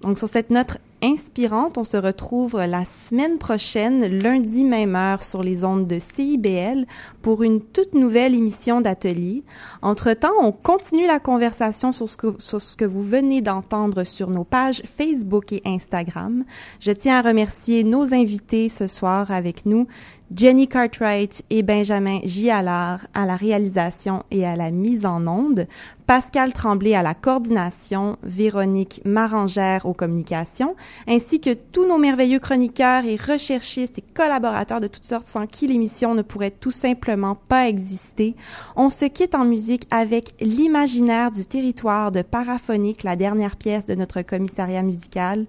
[0.01, 5.43] Donc, sur cette note inspirante, on se retrouve la semaine prochaine, lundi même heure, sur
[5.43, 6.85] les ondes de CIBL
[7.21, 9.43] pour une toute nouvelle émission d'atelier.
[9.81, 14.29] Entre-temps, on continue la conversation sur ce, que, sur ce que vous venez d'entendre sur
[14.29, 16.43] nos pages Facebook et Instagram.
[16.79, 19.87] Je tiens à remercier nos invités ce soir avec nous,
[20.33, 25.67] Jenny Cartwright et Benjamin Gialard à la réalisation et à la mise en onde,
[26.07, 30.75] Pascal Tremblay à la coordination, Véronique Marangère aux communications,
[31.07, 35.67] ainsi que tous nos merveilleux chroniqueurs et recherchistes et collaborateurs de toutes sortes sans qui
[35.67, 38.35] l'émission ne pourrait tout simplement pas exister.
[38.75, 43.93] On se quitte en musique avec l'imaginaire du territoire de Paraphonique, la dernière pièce de
[43.93, 45.45] notre commissariat musical,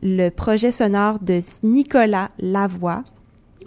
[0.00, 3.02] le projet sonore de Nicolas Lavoie.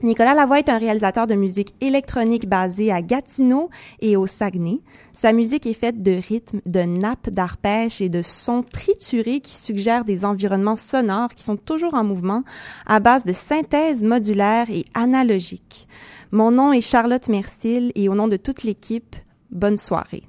[0.04, 3.70] Nicolas Lavoie est un réalisateur de musique électronique basé à Gatineau
[4.00, 4.80] et au Saguenay.
[5.14, 10.06] Sa musique est faite de rythmes, de nappes d'arpèges et de sons triturés qui suggèrent
[10.06, 12.44] des environnements sonores qui sont toujours en mouvement
[12.86, 15.88] à base de synthèse modulaire et analogique.
[16.32, 19.16] Mon nom est Charlotte Mercil et au nom de toute l'équipe,
[19.52, 20.24] bonne soirée.